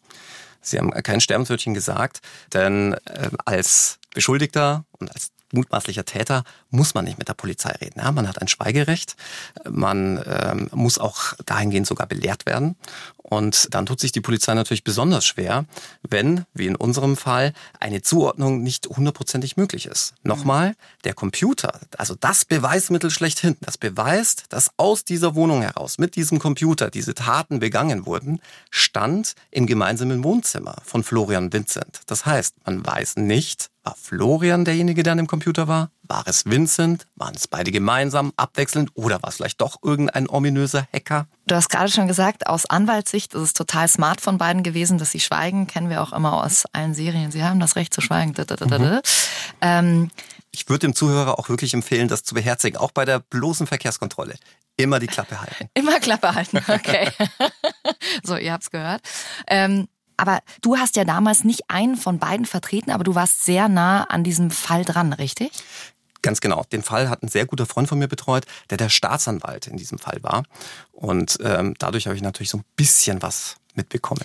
Sie 0.61 0.79
haben 0.79 0.91
kein 0.91 1.21
Sterbenswörtchen 1.21 1.75
gesagt, 1.75 2.21
denn 2.53 2.93
äh, 3.07 3.31
als 3.45 3.99
Beschuldigter 4.15 4.85
und 5.01 5.13
als 5.13 5.33
mutmaßlicher 5.53 6.05
Täter 6.05 6.45
muss 6.71 6.95
man 6.95 7.05
nicht 7.05 7.19
mit 7.19 7.29
der 7.29 7.35
Polizei 7.35 7.71
reden. 7.71 8.01
Ja, 8.01 8.13
man 8.13 8.29
hat 8.29 8.41
ein 8.41 8.49
Schweigerecht, 8.49 9.17
man 9.69 10.23
ähm, 10.27 10.69
muss 10.73 10.99
auch 10.99 11.35
dahingehend 11.47 11.87
sogar 11.87 12.07
belehrt 12.07 12.47
werden. 12.47 12.77
Und 13.33 13.75
dann 13.75 13.87
tut 13.87 13.99
sich 13.99 14.13
die 14.13 14.21
Polizei 14.21 14.53
natürlich 14.53 14.85
besonders 14.85 15.25
schwer, 15.25 15.65
wenn, 16.07 16.45
wie 16.53 16.67
in 16.67 16.77
unserem 16.77 17.17
Fall, 17.17 17.55
eine 17.81 18.03
Zuordnung 18.03 18.63
nicht 18.63 18.87
hundertprozentig 18.87 19.57
möglich 19.57 19.87
ist. 19.87 20.13
Nochmal, 20.23 20.75
der 21.05 21.15
Computer, 21.15 21.81
also 21.97 22.15
das 22.15 22.45
Beweismittel 22.45 23.11
schlechthin, 23.11 23.57
das 23.63 23.79
beweist, 23.79 24.45
dass 24.51 24.71
aus 24.77 25.05
dieser 25.05 25.35
Wohnung 25.35 25.63
heraus 25.63 25.97
mit 25.97 26.15
diesem 26.17 26.41
Computer 26.41 26.91
diese 26.91 27.15
Taten 27.15 27.59
begangen 27.59 28.05
wurden, 28.05 28.39
stand 28.71 29.35
im 29.51 29.67
gemeinsamen 29.67 30.23
Wohnzimmer 30.23 30.77
von 30.85 31.03
Florian 31.03 31.55
Vincent. 31.55 32.03
Das 32.07 32.27
heißt, 32.27 32.57
man 32.67 32.85
weiß 32.85 33.17
nicht, 33.17 33.71
war 33.85 33.97
Florian 34.01 34.65
derjenige, 34.65 35.03
der 35.03 35.13
an 35.13 35.19
dem 35.19 35.27
Computer 35.27 35.67
war? 35.67 35.91
War 36.03 36.25
es 36.27 36.47
Vincent? 36.47 37.07
Waren 37.17 37.35
es 37.35 37.49
beide 37.49 37.73
gemeinsam, 37.73 38.33
abwechselnd? 38.37 38.91
Oder 38.95 39.23
war 39.23 39.31
es 39.31 39.37
vielleicht 39.37 39.61
doch 39.61 39.79
irgendein 39.83 40.29
ominöser 40.29 40.87
Hacker? 40.93 41.27
Du 41.47 41.55
hast 41.55 41.69
gerade 41.69 41.91
schon 41.91 42.07
gesagt, 42.07 42.47
aus 42.47 42.67
Anwaltssicht 42.67 43.35
ist 43.35 43.43
es 43.43 43.53
total 43.55 43.89
smart 43.89 44.21
von 44.21 44.39
beiden 44.39 44.63
gewesen, 44.63 44.99
dass 44.99 45.11
sie 45.11 45.21
schweigen. 45.21 45.67
Kennen 45.67 45.91
wir 45.91 46.03
auch 46.03 46.13
immer 46.13 46.45
aus 46.45 46.65
allen 46.73 46.95
Serien. 46.95 47.33
Sie 47.33 47.43
haben 47.43 47.59
das 47.61 47.77
Recht 47.77 47.93
zu 47.93 48.01
schweigen. 48.01 48.35
Mhm. 48.37 49.01
Ähm, 49.61 50.11
ich 50.53 50.69
würde 50.69 50.87
dem 50.87 50.95
Zuhörer 50.95 51.39
auch 51.39 51.49
wirklich 51.49 51.75
empfehlen, 51.75 52.09
das 52.09 52.23
zu 52.23 52.35
beherzigen, 52.35 52.79
auch 52.79 52.93
bei 52.93 53.05
der 53.05 53.19
bloßen 53.19 53.67
Verkehrskontrolle. 53.67 54.35
Immer 54.77 54.99
die 54.99 55.07
Klappe 55.07 55.41
halten. 55.41 55.69
Immer 55.75 56.01
Klappe 56.01 56.35
halten, 56.35 56.59
okay. 56.69 57.11
so, 58.23 58.37
ihr 58.37 58.53
habt's 58.53 58.71
gehört. 58.71 59.03
Ähm, 59.47 59.89
aber 60.17 60.41
du 60.61 60.77
hast 60.77 60.97
ja 60.97 61.05
damals 61.05 61.45
nicht 61.45 61.69
einen 61.69 61.97
von 61.97 62.19
beiden 62.19 62.47
vertreten, 62.47 62.91
aber 62.91 63.05
du 63.05 63.15
warst 63.15 63.45
sehr 63.45 63.69
nah 63.69 64.05
an 64.05 64.25
diesem 64.25 64.51
Fall 64.51 64.85
dran, 64.85 65.13
richtig? 65.13 65.51
Ganz 66.23 66.41
genau. 66.41 66.65
Den 66.71 66.83
Fall 66.83 67.11
hat 67.11 67.23
ein 67.23 67.29
sehr 67.29 67.47
guter 67.47 67.67
Freund 67.67 67.89
von 67.89 67.99
mir 67.99 68.09
betreut, 68.09 68.47
der 68.71 68.79
der 68.79 68.89
Staatsanwalt 68.89 69.67
in 69.67 69.77
diesem 69.77 69.99
Fall 69.99 70.23
war. 70.23 70.45
Und 70.93 71.39
ähm, 71.43 71.75
dadurch 71.79 72.07
habe 72.07 72.17
ich 72.17 72.23
natürlich 72.23 72.51
so 72.51 72.59
ein 72.59 72.65
bisschen 72.77 73.21
was 73.23 73.57
mitbekommen. 73.75 74.25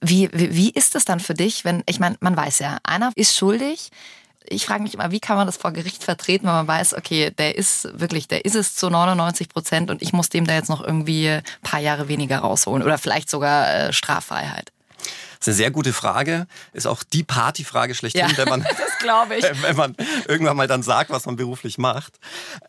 Wie, 0.00 0.28
wie, 0.32 0.54
wie 0.54 0.70
ist 0.70 0.94
es 0.94 1.04
dann 1.04 1.18
für 1.18 1.34
dich, 1.34 1.64
wenn, 1.64 1.82
ich 1.86 1.98
meine, 1.98 2.16
man 2.20 2.36
weiß 2.36 2.60
ja, 2.60 2.78
einer 2.84 3.10
ist 3.16 3.36
schuldig. 3.36 3.90
Ich 4.50 4.66
frage 4.66 4.82
mich 4.82 4.94
immer, 4.94 5.10
wie 5.10 5.20
kann 5.20 5.36
man 5.36 5.46
das 5.46 5.56
vor 5.56 5.72
Gericht 5.72 6.04
vertreten, 6.04 6.46
wenn 6.46 6.54
man 6.54 6.68
weiß, 6.68 6.94
okay, 6.94 7.30
der 7.30 7.56
ist 7.56 7.88
wirklich, 7.98 8.28
der 8.28 8.44
ist 8.44 8.54
es 8.54 8.74
zu 8.74 8.88
99 8.88 9.48
Prozent 9.48 9.90
und 9.90 10.00
ich 10.00 10.12
muss 10.12 10.28
dem 10.28 10.46
da 10.46 10.54
jetzt 10.54 10.70
noch 10.70 10.82
irgendwie 10.82 11.28
ein 11.28 11.42
paar 11.62 11.80
Jahre 11.80 12.08
weniger 12.08 12.38
rausholen 12.38 12.82
oder 12.82 12.98
vielleicht 12.98 13.28
sogar 13.30 13.68
äh, 13.74 13.92
Straffreiheit. 13.92 14.72
Das 15.38 15.48
ist 15.48 15.48
eine 15.48 15.56
sehr 15.56 15.70
gute 15.70 15.92
Frage. 15.92 16.46
Ist 16.72 16.86
auch 16.86 17.02
die 17.02 17.22
Partyfrage 17.22 17.94
schlechthin, 17.94 18.28
Ja, 18.28 18.36
wenn 18.36 18.48
man 18.48 18.62
das 18.78 18.98
glaube 18.98 19.36
ich. 19.36 19.44
wenn 19.62 19.76
man 19.76 19.96
irgendwann 20.26 20.56
mal 20.56 20.66
dann 20.66 20.82
sagt, 20.82 21.10
was 21.10 21.26
man 21.26 21.36
beruflich 21.36 21.78
macht. 21.78 22.18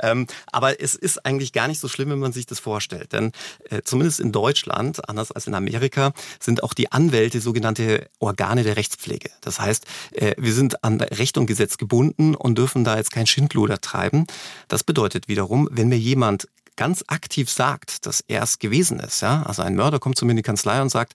Ähm, 0.02 0.28
aber 0.52 0.82
es 0.82 0.96
ist 0.96 1.26
eigentlich 1.26 1.54
gar 1.54 1.68
nicht 1.68 1.80
so 1.80 1.88
schlimm, 1.88 2.10
wenn 2.10 2.20
man 2.20 2.34
sich 2.34 2.46
das 2.46 2.60
vorstellt. 2.60 3.14
Denn 3.14 3.32
äh, 3.70 3.82
zumindest 3.84 4.20
in 4.20 4.32
Deutschland, 4.32 5.08
anders 5.10 5.32
als 5.32 5.48
in 5.48 5.56
Amerika, 5.56 6.14
sind 6.40 6.64
auch 6.64 6.74
die 6.74 6.92
Anwälte 6.92 7.42
sogenannte 7.42 8.10
Organe 8.20 8.64
der 8.64 8.76
Rechtspflege. 8.78 9.30
Das 9.42 9.60
heißt, 9.60 9.86
äh, 10.12 10.36
wir 10.38 10.54
sind 10.54 10.84
an 10.84 11.02
Recht 11.02 11.38
und 11.38 11.46
Gesetz 11.46 11.78
gebunden 11.78 12.36
und 12.36 12.58
dürfen 12.58 12.84
da 12.84 12.98
jetzt 12.98 13.12
kein 13.12 13.28
Schindluder 13.28 13.82
treiben. 13.82 14.28
Das 14.68 14.84
bedeutet 14.84 15.28
wiederum, 15.28 15.68
wenn 15.72 15.90
mir 15.90 15.98
jemand 15.98 16.48
ganz 16.80 17.04
aktiv 17.08 17.52
sagt, 17.52 18.06
dass 18.06 18.24
er 18.30 18.42
es 18.42 18.58
gewesen 18.58 19.02
ist. 19.02 19.20
Ja? 19.20 19.44
Also 19.44 19.64
ein 19.64 19.76
Mörder 19.76 20.00
kommt 20.00 20.18
zu 20.18 20.26
mir 20.26 20.32
in 20.32 20.38
die 20.38 20.44
Kanzlei 20.44 20.82
und 20.82 20.88
sagt, 20.88 21.12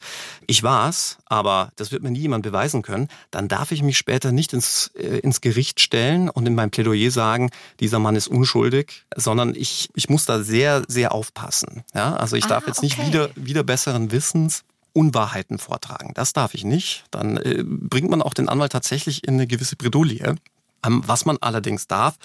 ich 0.47 0.63
war's, 0.63 1.17
aber 1.25 1.73
das 1.77 1.91
wird 1.91 2.03
mir 2.03 2.11
nie 2.11 2.21
jemand 2.21 2.43
beweisen 2.43 2.83
können, 2.83 3.09
dann 3.31 3.49
darf 3.49 3.73
ich 3.73 3.83
mich 3.83 3.97
später 3.97 4.31
nicht 4.31 4.53
ins, 4.53 4.91
äh, 4.95 5.21
ins 5.21 5.41
Gericht 5.41 5.81
stellen 5.81 6.29
und 6.29 6.45
in 6.45 6.55
meinem 6.55 6.71
Plädoyer 6.71 7.11
sagen, 7.11 7.51
dieser 7.81 7.99
Mann 7.99 8.15
ist 8.15 8.29
unschuldig, 8.29 9.07
sondern 9.17 9.55
ich, 9.55 9.89
ich 9.95 10.11
muss 10.11 10.27
da 10.27 10.43
sehr, 10.43 10.83
sehr 10.87 11.13
aufpassen. 11.13 11.83
Ja? 11.95 12.15
Also 12.15 12.37
ich 12.37 12.45
Ah, 12.45 12.49
darf 12.49 12.67
jetzt 12.67 12.83
nicht 12.83 12.99
okay. 12.99 13.09
wieder, 13.09 13.31
wieder 13.35 13.63
besseren 13.63 14.13
Wissens 14.13 14.65
Unwahrheiten 14.93 15.59
vortragen. 15.59 16.13
Das 16.15 16.35
darf 16.35 16.53
ich 16.53 16.65
nicht. 16.65 17.05
Dann 17.11 17.39
äh, 17.39 17.65
bringt 17.65 18.11
man 18.11 18.21
auch 18.21 18.35
den 18.35 18.51
Anwalt 18.51 18.73
tatsächlich 18.73 19.27
in 19.27 19.35
eine 19.35 19.47
gewisse 19.47 19.77
Bredouille. 19.77 20.37
Ähm, 20.85 21.03
was 21.07 21.25
man 21.25 21.39
allerdings 21.41 21.87
darf, 21.87 22.17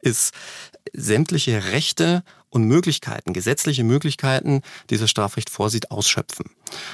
ist 0.00 0.32
sämtliche 0.94 1.72
Rechte 1.72 2.22
und 2.50 2.64
Möglichkeiten, 2.64 3.32
gesetzliche 3.32 3.84
Möglichkeiten, 3.84 4.62
die 4.90 4.98
das 4.98 5.10
Strafrecht 5.10 5.50
vorsieht, 5.50 5.90
ausschöpfen. 5.90 6.50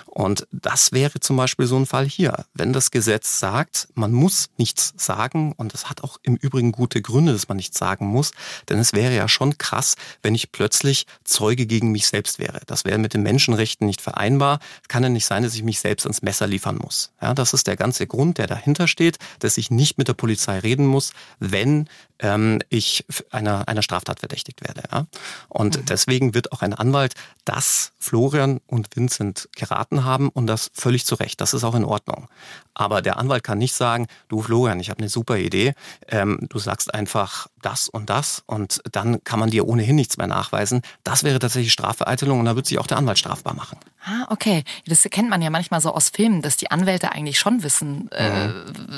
Und 0.06 0.46
das 0.50 0.92
wäre 0.92 1.20
zum 1.20 1.36
Beispiel 1.36 1.66
so 1.66 1.76
ein 1.76 1.86
Fall 1.86 2.06
hier. 2.06 2.44
Wenn 2.54 2.72
das 2.72 2.90
Gesetz 2.90 3.38
sagt, 3.38 3.88
man 3.94 4.12
muss 4.12 4.50
nichts 4.58 4.92
sagen, 4.96 5.52
und 5.56 5.72
das 5.72 5.88
hat 5.88 6.02
auch 6.02 6.18
im 6.22 6.36
Übrigen 6.36 6.72
gute 6.72 7.00
Gründe, 7.00 7.32
dass 7.32 7.48
man 7.48 7.56
nichts 7.56 7.78
sagen 7.78 8.06
muss, 8.06 8.32
denn 8.68 8.78
es 8.78 8.92
wäre 8.92 9.14
ja 9.14 9.28
schon 9.28 9.56
krass, 9.58 9.96
wenn 10.22 10.34
ich 10.34 10.52
plötzlich 10.52 11.06
Zeuge 11.24 11.66
gegen 11.66 11.92
mich 11.92 12.06
selbst 12.06 12.38
wäre. 12.38 12.60
Das 12.66 12.84
wäre 12.84 12.98
mit 12.98 13.14
den 13.14 13.22
Menschenrechten 13.22 13.86
nicht 13.86 14.00
vereinbar. 14.00 14.60
Es 14.82 14.88
kann 14.88 15.02
ja 15.02 15.08
nicht 15.08 15.26
sein, 15.26 15.42
dass 15.42 15.54
ich 15.54 15.62
mich 15.62 15.80
selbst 15.80 16.04
ans 16.04 16.22
Messer 16.22 16.46
liefern 16.46 16.76
muss. 16.76 17.12
Ja, 17.20 17.34
das 17.34 17.54
ist 17.54 17.66
der 17.66 17.76
ganze 17.76 18.06
Grund, 18.06 18.38
der 18.38 18.46
dahinter 18.46 18.88
steht, 18.88 19.18
dass 19.38 19.56
ich 19.56 19.70
nicht 19.70 19.96
mit 19.98 20.08
der 20.08 20.14
Polizei 20.14 20.58
reden 20.58 20.86
muss, 20.86 21.12
wenn 21.38 21.88
ähm, 22.18 22.60
ich 22.68 23.04
einer, 23.30 23.68
einer 23.68 23.82
Straftat 23.82 24.20
verdächtigt 24.20 24.62
werde. 24.62 24.82
Ja? 24.90 25.06
Und 25.48 25.88
deswegen 25.90 26.34
wird 26.34 26.52
auch 26.52 26.62
ein 26.62 26.74
Anwalt 26.74 27.14
das 27.44 27.92
Florian 27.98 28.60
und 28.66 28.88
Vincent 28.94 29.48
geraten 29.56 30.04
haben 30.04 30.28
und 30.28 30.46
das 30.46 30.70
völlig 30.74 31.06
zu 31.06 31.14
Recht. 31.16 31.40
Das 31.40 31.54
ist 31.54 31.64
auch 31.64 31.74
in 31.74 31.84
Ordnung. 31.84 32.28
Aber 32.74 33.02
der 33.02 33.18
Anwalt 33.18 33.44
kann 33.44 33.58
nicht 33.58 33.74
sagen, 33.74 34.06
du 34.28 34.42
Florian, 34.42 34.80
ich 34.80 34.90
habe 34.90 35.00
eine 35.00 35.08
super 35.08 35.36
Idee. 35.36 35.74
Ähm, 36.08 36.38
du 36.48 36.58
sagst 36.58 36.92
einfach 36.94 37.48
das 37.60 37.88
und 37.88 38.10
das 38.10 38.42
und 38.46 38.80
dann 38.92 39.22
kann 39.24 39.38
man 39.38 39.50
dir 39.50 39.66
ohnehin 39.66 39.96
nichts 39.96 40.16
mehr 40.16 40.26
nachweisen. 40.26 40.82
Das 41.04 41.24
wäre 41.24 41.38
tatsächlich 41.38 41.72
Strafvereitelung 41.72 42.40
und 42.40 42.46
da 42.46 42.56
wird 42.56 42.66
sich 42.66 42.78
auch 42.78 42.86
der 42.86 42.98
Anwalt 42.98 43.18
strafbar 43.18 43.54
machen. 43.54 43.78
Ah, 44.04 44.26
okay. 44.30 44.64
Das 44.86 45.04
kennt 45.04 45.30
man 45.30 45.42
ja 45.42 45.50
manchmal 45.50 45.80
so 45.80 45.94
aus 45.94 46.08
Filmen, 46.08 46.42
dass 46.42 46.56
die 46.56 46.70
Anwälte 46.70 47.12
eigentlich 47.12 47.38
schon 47.38 47.62
wissen, 47.62 48.10
äh, 48.10 48.48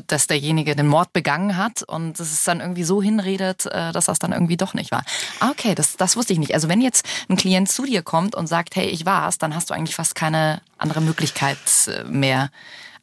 dass 0.07 0.27
derjenige 0.27 0.75
den 0.75 0.87
Mord 0.87 1.13
begangen 1.13 1.59
hat 1.59 1.83
und 1.83 2.19
dass 2.19 2.33
es 2.33 2.45
dann 2.45 2.61
irgendwie 2.61 2.85
so 2.85 3.03
hinredet, 3.03 3.67
äh, 3.67 3.93
dass 3.93 4.07
das 4.07 4.19
dann 4.19 4.33
irgendwie 4.33 4.57
doch 4.57 4.73
nicht 4.73 4.91
war. 4.93 5.05
Ah, 5.41 5.51
okay, 5.51 5.75
das, 5.75 5.99
das 5.99 6.17
wusste 6.17 6.33
ich 6.33 6.39
nicht. 6.39 6.55
Also 6.55 6.71
wenn 6.71 6.81
jetzt 6.81 7.07
ein 7.29 7.37
Klient 7.37 7.71
zu 7.71 7.85
dir 7.85 8.03
kommt 8.03 8.35
und 8.35 8.47
sagt, 8.47 8.77
hey, 8.77 8.87
ich 8.87 9.05
war's, 9.05 9.37
dann 9.37 9.55
hast 9.55 9.69
du 9.69 9.75
eigentlich 9.75 9.95
fast 9.95 10.15
keine 10.15 10.63
andere 10.79 11.03
Möglichkeit 11.03 11.59
äh, 11.87 12.05
mehr, 12.05 12.51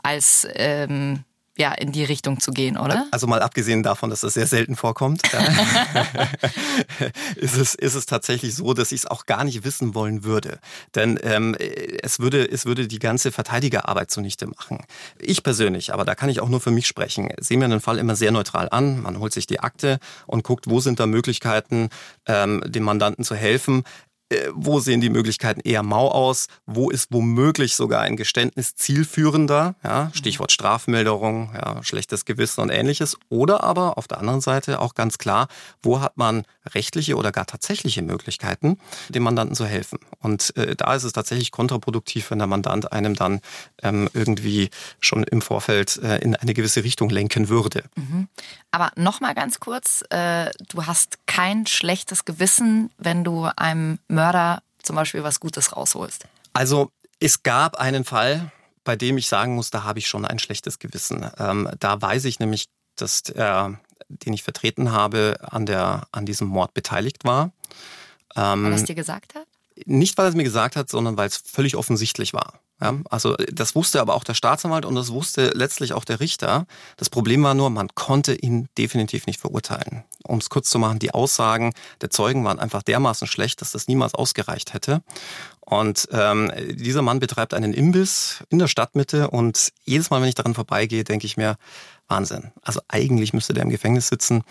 als 0.02 0.48
ähm, 0.56 1.24
ja, 1.58 1.74
in 1.74 1.92
die 1.92 2.04
Richtung 2.04 2.40
zu 2.40 2.52
gehen, 2.52 2.78
oder? 2.78 3.08
Also 3.12 3.28
mal 3.28 3.42
abgesehen 3.42 3.84
davon, 3.84 4.10
dass 4.10 4.22
das 4.22 4.34
sehr 4.34 4.48
selten 4.48 4.76
vorkommt, 4.76 5.22
ist, 7.36 7.58
es, 7.58 7.76
ist 7.76 7.96
es 7.96 8.06
tatsächlich 8.06 8.56
so, 8.56 8.74
dass 8.74 8.92
ich 8.92 9.02
es 9.02 9.06
auch 9.06 9.26
gar 9.26 9.44
nicht 9.44 9.66
wissen 9.66 9.94
wollen 9.94 10.24
würde. 10.24 10.60
Denn 10.96 11.20
ähm, 11.24 11.56
es, 12.02 12.20
würde, 12.20 12.50
es 12.50 12.66
würde 12.66 12.88
die 12.88 13.00
ganze 13.00 13.32
Verteidigerarbeit 13.32 14.12
zunichte 14.12 14.48
machen. 14.48 14.86
Ich 15.20 15.44
persönlich, 15.44 15.94
aber 15.94 16.06
da 16.06 16.16
kann 16.16 16.30
ich 16.30 16.40
auch 16.40 16.50
nur 16.50 16.62
für 16.62 16.72
mich 16.72 16.88
sprechen, 16.88 17.30
sehe 17.40 17.58
mir 17.58 17.68
den 17.68 17.82
Fall 17.82 17.98
immer 17.98 18.16
sehr 18.16 18.32
neutral 18.32 18.70
an. 18.72 19.02
Man 19.02 19.20
holt 19.20 19.34
sich 19.34 19.46
die 19.46 19.60
Akte 19.60 20.00
und 20.28 20.44
guckt, 20.44 20.70
wo 20.70 20.80
sind 20.80 21.00
da 21.00 21.06
Möglichkeiten, 21.06 21.90
ähm, 22.28 22.64
dem 22.66 22.84
Mandanten 22.84 23.26
zu 23.26 23.36
helfen 23.36 23.84
wo 24.54 24.80
sehen 24.80 25.02
die 25.02 25.10
Möglichkeiten 25.10 25.62
eher 25.62 25.84
mau 25.84 26.10
aus, 26.10 26.48
wo 26.65 26.89
ist 26.89 27.08
womöglich 27.12 27.76
sogar 27.76 28.02
ein 28.02 28.17
Geständnis 28.17 28.76
zielführender, 28.76 29.76
ja, 29.84 30.12
Stichwort 30.13 30.52
Strafmilderung, 30.52 31.52
ja, 31.54 31.84
schlechtes 31.84 32.26
Gewissen 32.26 32.62
und 32.62 32.70
ähnliches, 32.70 33.17
oder 33.30 33.63
aber 33.63 33.98
auf 33.98 34.08
der 34.08 34.20
anderen 34.20 34.41
Seite 34.41 34.80
auch 34.80 34.96
ganz 34.96 35.17
klar, 35.17 35.48
wo 35.82 36.02
hat 36.02 36.17
man 36.17 36.44
rechtliche 36.74 37.15
oder 37.15 37.32
gar 37.32 37.46
tatsächliche 37.46 38.02
Möglichkeiten, 38.02 38.78
dem 39.10 39.24
Mandanten 39.24 39.56
zu 39.56 39.65
helfen. 39.65 40.00
Und 40.20 40.56
äh, 40.58 40.76
da 40.76 40.94
ist 40.94 41.04
es 41.04 41.13
tatsächlich 41.13 41.52
kontraproduktiv, 41.52 42.32
wenn 42.32 42.38
der 42.38 42.48
Mandant 42.48 42.91
einem 42.91 43.15
dann 43.15 43.41
ähm, 43.82 44.10
irgendwie 44.13 44.70
schon 45.00 45.24
im 45.24 45.41
Vorfeld 45.41 45.98
äh, 45.98 46.20
in 46.20 46.36
eine 46.36 46.54
gewisse 46.54 46.84
Richtung 46.84 47.10
lenken 47.10 47.50
würde. 47.50 47.84
Aber 48.72 48.91
nochmal 48.96 49.36
ganz 49.36 49.60
kurz, 49.60 50.04
äh, 50.10 50.52
du 50.70 50.86
hast 50.86 51.17
kein 51.26 51.67
schlechtes 51.67 52.26
Gewissen, 52.26 52.91
wenn 52.98 53.24
du 53.24 53.50
einem 53.56 54.00
Mörder 54.08 54.20
zum 54.81 54.95
Beispiel 54.95 55.23
was 55.23 55.39
Gutes 55.39 55.75
rausholst. 55.75 56.25
Also 56.53 56.91
es 57.19 57.43
gab 57.43 57.75
einen 57.75 58.03
Fall, 58.03 58.51
bei 58.84 58.95
dem 58.95 59.17
ich 59.17 59.27
sagen 59.27 59.55
muss, 59.55 59.69
da 59.69 59.84
habe 59.84 59.99
ich 59.99 60.07
schon 60.07 60.25
ein 60.25 60.39
schlechtes 60.39 60.79
Gewissen. 60.79 61.29
Ähm, 61.38 61.69
da 61.79 62.01
weiß 62.01 62.25
ich 62.25 62.39
nämlich, 62.39 62.65
dass 62.95 63.23
der, 63.23 63.79
den 64.10 64.34
ich 64.34 64.43
vertreten 64.43 64.91
habe, 64.91 65.38
an, 65.41 65.65
der, 65.65 66.07
an 66.12 66.25
diesem 66.25 66.47
Mord 66.47 66.73
beteiligt 66.73 67.23
war. 67.23 67.51
Ähm, 68.36 68.63
Weil 68.63 68.71
er 68.71 68.77
es 68.77 68.86
dir 68.86 68.95
gesagt 68.95 69.36
hat? 69.36 69.45
nicht, 69.86 70.17
weil 70.17 70.25
er 70.25 70.29
es 70.29 70.36
mir 70.36 70.43
gesagt 70.43 70.75
hat, 70.75 70.89
sondern 70.89 71.17
weil 71.17 71.27
es 71.27 71.38
völlig 71.38 71.75
offensichtlich 71.75 72.34
war. 72.34 72.60
Ja, 72.82 72.96
also 73.10 73.36
das 73.52 73.76
wusste 73.76 74.02
aber 74.02 74.15
auch 74.15 74.24
der 74.24 74.34
Staatsanwalt 74.34 74.86
und 74.86 74.96
das 74.96 75.12
wusste 75.12 75.52
letztlich 75.54 75.94
auch 75.94 76.04
der 76.04 76.20
Richter. 76.20 76.65
Das 76.98 77.12
Problem 77.12 77.44
war 77.44 77.54
nur, 77.54 77.70
man 77.70 77.89
konnte 77.94 78.34
ihn 78.34 78.70
definitiv 78.76 79.28
nicht 79.28 79.39
verurteilen. 79.39 80.04
Um 80.24 80.39
es 80.39 80.50
kurz 80.50 80.70
zu 80.72 80.80
machen, 80.80 80.98
die 80.98 81.13
Aussagen 81.13 81.74
der 82.02 82.10
Zeugen 82.10 82.44
waren 82.44 82.60
einfach 82.60 82.82
dermaßen 82.82 83.28
schlecht, 83.28 83.62
dass 83.62 83.72
das 83.72 83.88
niemals 83.88 84.15
ausgereicht 84.15 84.74
hätte. 84.74 85.04
Und 85.60 86.08
ähm, 86.12 86.52
dieser 86.72 87.04
Mann 87.04 87.20
betreibt 87.20 87.54
einen 87.54 87.74
Imbiss 87.74 88.44
in 88.50 88.58
der 88.58 88.67
Stadtmitte 88.67 89.30
und 89.30 89.72
jedes 89.84 90.10
Mal, 90.10 90.22
wenn 90.22 90.30
ich 90.30 90.36
daran 90.36 90.56
vorbeigehe, 90.56 91.04
denke 91.04 91.28
ich 91.28 91.38
mir, 91.38 91.58
Wahnsinn. 92.08 92.52
Also 92.63 92.82
eigentlich 92.88 93.32
müsste 93.34 93.54
der 93.54 93.63
im 93.63 93.70
Gefängnis 93.70 94.08
sitzen 94.08 94.44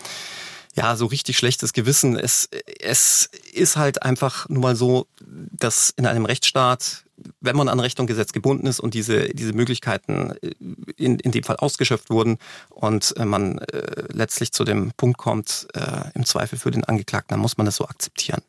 ja, 0.75 0.95
so 0.95 1.05
richtig 1.05 1.37
schlechtes 1.37 1.73
Gewissen. 1.73 2.17
Es, 2.17 2.49
es 2.79 3.29
ist 3.53 3.75
halt 3.75 4.03
einfach 4.03 4.47
nun 4.49 4.61
mal 4.61 4.75
so, 4.75 5.07
dass 5.19 5.93
in 5.97 6.05
einem 6.05 6.25
Rechtsstaat, 6.25 7.03
wenn 7.39 7.55
man 7.55 7.69
an 7.69 7.79
Recht 7.79 7.99
und 7.99 8.07
Gesetz 8.07 8.31
gebunden 8.31 8.67
ist 8.67 8.79
und 8.79 8.93
diese, 8.93 9.29
diese 9.29 9.53
Möglichkeiten 9.53 10.33
in, 10.97 11.19
in 11.19 11.31
dem 11.31 11.43
Fall 11.43 11.57
ausgeschöpft 11.57 12.09
wurden 12.09 12.37
und 12.69 13.15
äh, 13.17 13.25
man 13.25 13.59
äh, 13.59 14.03
letztlich 14.11 14.53
zu 14.53 14.63
dem 14.63 14.91
Punkt 14.97 15.17
kommt, 15.17 15.67
äh, 15.73 16.09
im 16.15 16.25
Zweifel 16.25 16.57
für 16.57 16.71
den 16.71 16.83
Angeklagten, 16.83 17.33
dann 17.33 17.41
muss 17.41 17.57
man 17.57 17.65
das 17.65 17.75
so 17.75 17.85
akzeptieren. 17.85 18.41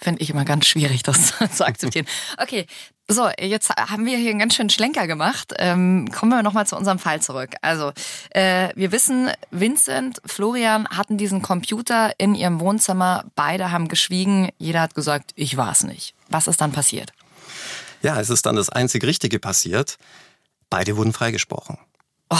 Finde 0.00 0.22
ich 0.22 0.30
immer 0.30 0.44
ganz 0.44 0.66
schwierig, 0.66 1.02
das 1.02 1.34
zu 1.56 1.66
akzeptieren. 1.66 2.06
Okay, 2.38 2.66
so, 3.06 3.28
jetzt 3.40 3.70
haben 3.70 4.06
wir 4.06 4.16
hier 4.16 4.30
einen 4.30 4.38
ganz 4.38 4.54
schönen 4.54 4.70
Schlenker 4.70 5.06
gemacht. 5.06 5.52
Ähm, 5.58 6.08
kommen 6.12 6.30
wir 6.30 6.42
nochmal 6.42 6.66
zu 6.66 6.76
unserem 6.76 6.98
Fall 6.98 7.20
zurück. 7.20 7.56
Also, 7.60 7.92
äh, 8.30 8.68
wir 8.76 8.92
wissen, 8.92 9.30
Vincent, 9.50 10.22
Florian 10.24 10.88
hatten 10.88 11.18
diesen 11.18 11.42
Computer 11.42 12.12
in 12.18 12.34
ihrem 12.34 12.60
Wohnzimmer. 12.60 13.24
Beide 13.34 13.72
haben 13.72 13.88
geschwiegen. 13.88 14.50
Jeder 14.58 14.80
hat 14.82 14.94
gesagt, 14.94 15.32
ich 15.34 15.56
war 15.56 15.72
es 15.72 15.82
nicht. 15.82 16.14
Was 16.28 16.46
ist 16.46 16.60
dann 16.60 16.72
passiert? 16.72 17.12
Ja, 18.00 18.20
es 18.20 18.30
ist 18.30 18.46
dann 18.46 18.56
das 18.56 18.70
einzig 18.70 19.04
Richtige 19.04 19.38
passiert. 19.38 19.98
Beide 20.70 20.96
wurden 20.96 21.12
freigesprochen. 21.12 21.78
Oh, 22.30 22.38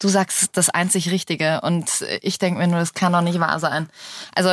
du 0.00 0.08
sagst 0.08 0.56
das 0.56 0.70
einzig 0.70 1.10
Richtige 1.10 1.60
und 1.60 2.04
ich 2.22 2.38
denke 2.38 2.58
mir 2.58 2.66
nur, 2.66 2.80
das 2.80 2.94
kann 2.94 3.12
doch 3.12 3.20
nicht 3.20 3.38
wahr 3.38 3.60
sein. 3.60 3.88
Also 4.34 4.50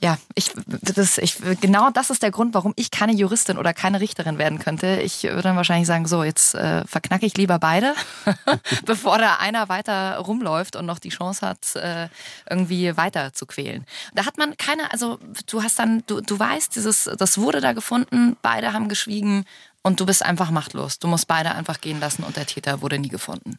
ja, 0.00 0.18
ich, 0.34 0.52
das, 0.66 1.18
ich, 1.18 1.38
genau 1.60 1.90
das 1.90 2.10
ist 2.10 2.22
der 2.22 2.30
Grund, 2.30 2.54
warum 2.54 2.74
ich 2.76 2.90
keine 2.90 3.12
Juristin 3.12 3.58
oder 3.58 3.74
keine 3.74 4.00
Richterin 4.00 4.38
werden 4.38 4.58
könnte. 4.58 5.00
Ich 5.02 5.24
würde 5.24 5.42
dann 5.42 5.56
wahrscheinlich 5.56 5.86
sagen, 5.86 6.06
so 6.06 6.22
jetzt 6.22 6.54
äh, 6.54 6.84
verknacke 6.86 7.26
ich 7.26 7.36
lieber 7.36 7.58
beide, 7.58 7.94
bevor 8.84 9.18
da 9.18 9.36
einer 9.36 9.68
weiter 9.68 10.18
rumläuft 10.18 10.76
und 10.76 10.86
noch 10.86 10.98
die 10.98 11.08
Chance 11.08 11.46
hat, 11.46 11.74
äh, 11.74 12.08
irgendwie 12.48 12.96
weiter 12.96 13.32
zu 13.32 13.46
quälen. 13.46 13.86
Da 14.14 14.26
hat 14.26 14.36
man 14.36 14.56
keine, 14.58 14.92
also 14.92 15.18
du 15.46 15.62
hast 15.62 15.78
dann, 15.78 16.02
du, 16.06 16.20
du 16.20 16.38
weißt, 16.38 16.76
dieses, 16.76 17.10
das 17.18 17.38
wurde 17.38 17.62
da 17.62 17.72
gefunden, 17.72 18.36
beide 18.42 18.74
haben 18.74 18.88
geschwiegen 18.88 19.46
und 19.82 20.00
du 20.00 20.06
bist 20.06 20.22
einfach 20.22 20.50
machtlos. 20.50 20.98
Du 20.98 21.08
musst 21.08 21.28
beide 21.28 21.54
einfach 21.54 21.80
gehen 21.80 21.98
lassen 22.00 22.24
und 22.24 22.36
der 22.36 22.44
Täter 22.44 22.82
wurde 22.82 22.98
nie 22.98 23.08
gefunden. 23.08 23.58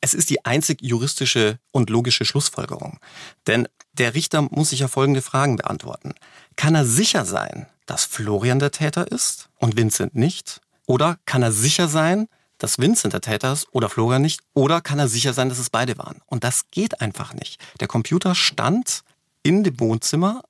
Es 0.00 0.14
ist 0.14 0.30
die 0.30 0.44
einzig 0.44 0.80
juristische 0.82 1.58
und 1.72 1.90
logische 1.90 2.24
Schlussfolgerung. 2.24 2.98
Denn 3.46 3.68
der 3.92 4.14
Richter 4.14 4.42
muss 4.42 4.70
sich 4.70 4.80
ja 4.80 4.88
folgende 4.88 5.22
Fragen 5.22 5.56
beantworten. 5.56 6.14
Kann 6.56 6.74
er 6.74 6.86
sicher 6.86 7.24
sein, 7.24 7.66
dass 7.86 8.04
Florian 8.04 8.58
der 8.58 8.70
Täter 8.70 9.10
ist 9.10 9.50
und 9.56 9.76
Vincent 9.76 10.14
nicht? 10.14 10.60
Oder 10.86 11.18
kann 11.26 11.42
er 11.42 11.52
sicher 11.52 11.88
sein, 11.88 12.28
dass 12.58 12.78
Vincent 12.78 13.14
der 13.14 13.20
Täter 13.20 13.52
ist 13.52 13.66
oder 13.72 13.88
Florian 13.88 14.22
nicht? 14.22 14.40
Oder 14.54 14.80
kann 14.80 14.98
er 14.98 15.08
sicher 15.08 15.32
sein, 15.32 15.48
dass 15.48 15.58
es 15.58 15.70
beide 15.70 15.98
waren? 15.98 16.20
Und 16.26 16.44
das 16.44 16.70
geht 16.70 17.00
einfach 17.00 17.34
nicht. 17.34 17.60
Der 17.80 17.88
Computer 17.88 18.34
stand 18.34 19.02
in 19.42 19.64
dem 19.64 19.80
Wohnzimmer, 19.80 20.42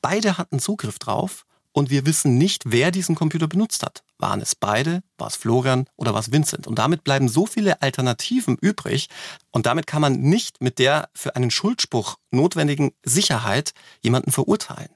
beide 0.00 0.38
hatten 0.38 0.58
Zugriff 0.58 0.98
drauf 0.98 1.44
und 1.72 1.90
wir 1.90 2.06
wissen 2.06 2.38
nicht, 2.38 2.64
wer 2.66 2.90
diesen 2.90 3.14
Computer 3.14 3.48
benutzt 3.48 3.82
hat. 3.82 4.02
Waren 4.22 4.40
es 4.40 4.54
beide, 4.54 5.02
war 5.18 5.26
es 5.26 5.34
Florian 5.34 5.86
oder 5.96 6.14
war 6.14 6.20
es 6.20 6.30
Vincent? 6.30 6.68
Und 6.68 6.78
damit 6.78 7.02
bleiben 7.02 7.28
so 7.28 7.44
viele 7.44 7.82
Alternativen 7.82 8.56
übrig 8.56 9.08
und 9.50 9.66
damit 9.66 9.88
kann 9.88 10.00
man 10.00 10.20
nicht 10.20 10.62
mit 10.62 10.78
der 10.78 11.08
für 11.12 11.34
einen 11.34 11.50
Schuldspruch 11.50 12.18
notwendigen 12.30 12.92
Sicherheit 13.02 13.72
jemanden 14.00 14.30
verurteilen. 14.30 14.90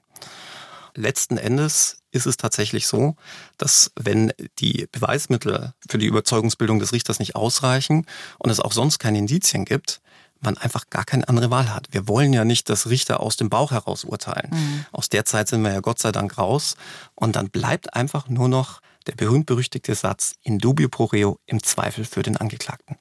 Letzten 0.95 1.37
Endes 1.37 1.97
ist 2.11 2.25
es 2.25 2.37
tatsächlich 2.37 2.87
so, 2.87 3.17
dass 3.57 3.91
wenn 3.99 4.31
die 4.59 4.87
Beweismittel 4.93 5.73
für 5.89 5.97
die 5.97 6.07
Überzeugungsbildung 6.07 6.79
des 6.79 6.93
Richters 6.93 7.19
nicht 7.19 7.35
ausreichen 7.35 8.05
und 8.39 8.49
es 8.49 8.61
auch 8.61 8.71
sonst 8.71 8.97
keine 8.97 9.17
Indizien 9.17 9.65
gibt, 9.65 9.99
man 10.39 10.57
einfach 10.57 10.89
gar 10.89 11.03
keine 11.03 11.27
andere 11.27 11.51
Wahl 11.51 11.73
hat. 11.73 11.87
Wir 11.91 12.07
wollen 12.07 12.31
ja 12.31 12.45
nicht, 12.45 12.69
dass 12.69 12.89
Richter 12.89 13.19
aus 13.19 13.35
dem 13.35 13.49
Bauch 13.49 13.71
heraus 13.71 14.05
urteilen. 14.05 14.51
Mhm. 14.51 14.85
Aus 14.93 15.09
der 15.09 15.25
Zeit 15.25 15.49
sind 15.49 15.63
wir 15.63 15.73
ja 15.73 15.81
Gott 15.81 15.99
sei 15.99 16.13
Dank 16.13 16.37
raus. 16.37 16.77
Und 17.15 17.35
dann 17.35 17.49
bleibt 17.49 17.93
einfach 17.93 18.29
nur 18.29 18.47
noch 18.47 18.79
der 19.07 19.15
berühmt-berüchtigte 19.15 19.95
Satz 19.95 20.35
in 20.43 20.59
dubio 20.59 20.89
pro 20.89 21.05
reo 21.05 21.39
im 21.45 21.63
Zweifel 21.63 22.05
für 22.05 22.23
den 22.23 22.37
Angeklagten. 22.37 22.97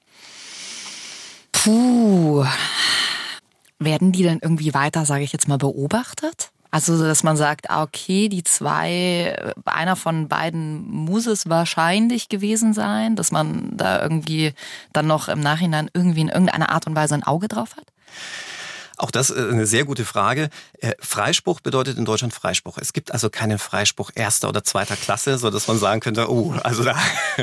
Puh. 1.52 2.44
Werden 3.78 4.12
die 4.12 4.22
denn 4.22 4.38
irgendwie 4.40 4.72
weiter, 4.72 5.04
sage 5.04 5.24
ich 5.24 5.32
jetzt 5.32 5.48
mal, 5.48 5.58
beobachtet? 5.58 6.50
Also, 6.70 7.02
dass 7.02 7.22
man 7.22 7.36
sagt, 7.36 7.70
ah, 7.70 7.82
okay, 7.82 8.28
die 8.28 8.42
zwei, 8.42 9.54
einer 9.64 9.96
von 9.96 10.28
beiden 10.28 10.86
muss 10.88 11.26
es 11.26 11.48
wahrscheinlich 11.48 12.28
gewesen 12.28 12.74
sein, 12.74 13.16
dass 13.16 13.30
man 13.30 13.76
da 13.76 14.02
irgendwie 14.02 14.52
dann 14.92 15.06
noch 15.06 15.28
im 15.28 15.40
Nachhinein 15.40 15.90
irgendwie 15.94 16.22
in 16.22 16.28
irgendeiner 16.28 16.70
Art 16.70 16.86
und 16.86 16.96
Weise 16.96 17.14
ein 17.14 17.22
Auge 17.22 17.48
drauf 17.48 17.76
hat? 17.76 17.86
Auch 18.96 19.10
das 19.10 19.30
ist 19.30 19.38
äh, 19.38 19.50
eine 19.50 19.66
sehr 19.66 19.84
gute 19.84 20.04
Frage. 20.04 20.48
Äh, 20.78 20.92
Freispruch 21.00 21.60
bedeutet 21.60 21.98
in 21.98 22.04
Deutschland 22.04 22.32
Freispruch. 22.32 22.78
Es 22.78 22.92
gibt 22.92 23.12
also 23.12 23.30
keinen 23.30 23.58
Freispruch 23.58 24.10
erster 24.14 24.48
oder 24.48 24.64
zweiter 24.64 24.96
Klasse, 24.96 25.38
so 25.38 25.50
dass 25.50 25.68
man 25.68 25.78
sagen 25.78 26.00
könnte, 26.00 26.30
oh, 26.30 26.54
also 26.62 26.82
da, 26.82 26.96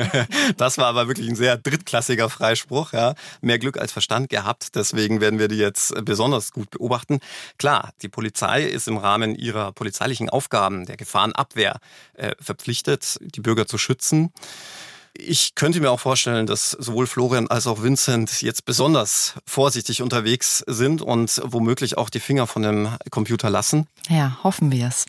das 0.56 0.78
war 0.78 0.86
aber 0.86 1.08
wirklich 1.08 1.28
ein 1.28 1.36
sehr 1.36 1.56
drittklassiger 1.56 2.28
Freispruch, 2.28 2.92
ja. 2.92 3.14
Mehr 3.40 3.58
Glück 3.58 3.78
als 3.78 3.92
Verstand 3.92 4.30
gehabt. 4.30 4.74
Deswegen 4.74 5.20
werden 5.20 5.38
wir 5.38 5.48
die 5.48 5.56
jetzt 5.56 5.94
besonders 6.04 6.52
gut 6.52 6.70
beobachten. 6.70 7.20
Klar, 7.58 7.92
die 8.02 8.08
Polizei 8.08 8.64
ist 8.64 8.88
im 8.88 8.96
Rahmen 8.96 9.34
ihrer 9.34 9.72
polizeilichen 9.72 10.28
Aufgaben 10.28 10.86
der 10.86 10.96
Gefahrenabwehr 10.96 11.78
äh, 12.14 12.32
verpflichtet, 12.40 13.18
die 13.20 13.40
Bürger 13.40 13.66
zu 13.66 13.78
schützen. 13.78 14.32
Ich 15.16 15.54
könnte 15.54 15.80
mir 15.80 15.90
auch 15.90 16.00
vorstellen, 16.00 16.46
dass 16.46 16.72
sowohl 16.72 17.06
Florian 17.06 17.46
als 17.46 17.66
auch 17.66 17.82
Vincent 17.82 18.42
jetzt 18.42 18.64
besonders 18.64 19.34
vorsichtig 19.46 20.02
unterwegs 20.02 20.64
sind 20.66 21.02
und 21.02 21.40
womöglich 21.44 21.96
auch 21.96 22.10
die 22.10 22.20
Finger 22.20 22.46
von 22.46 22.62
dem 22.62 22.88
Computer 23.10 23.48
lassen. 23.48 23.86
Ja, 24.08 24.38
hoffen 24.42 24.72
wir 24.72 24.88
es. 24.88 25.06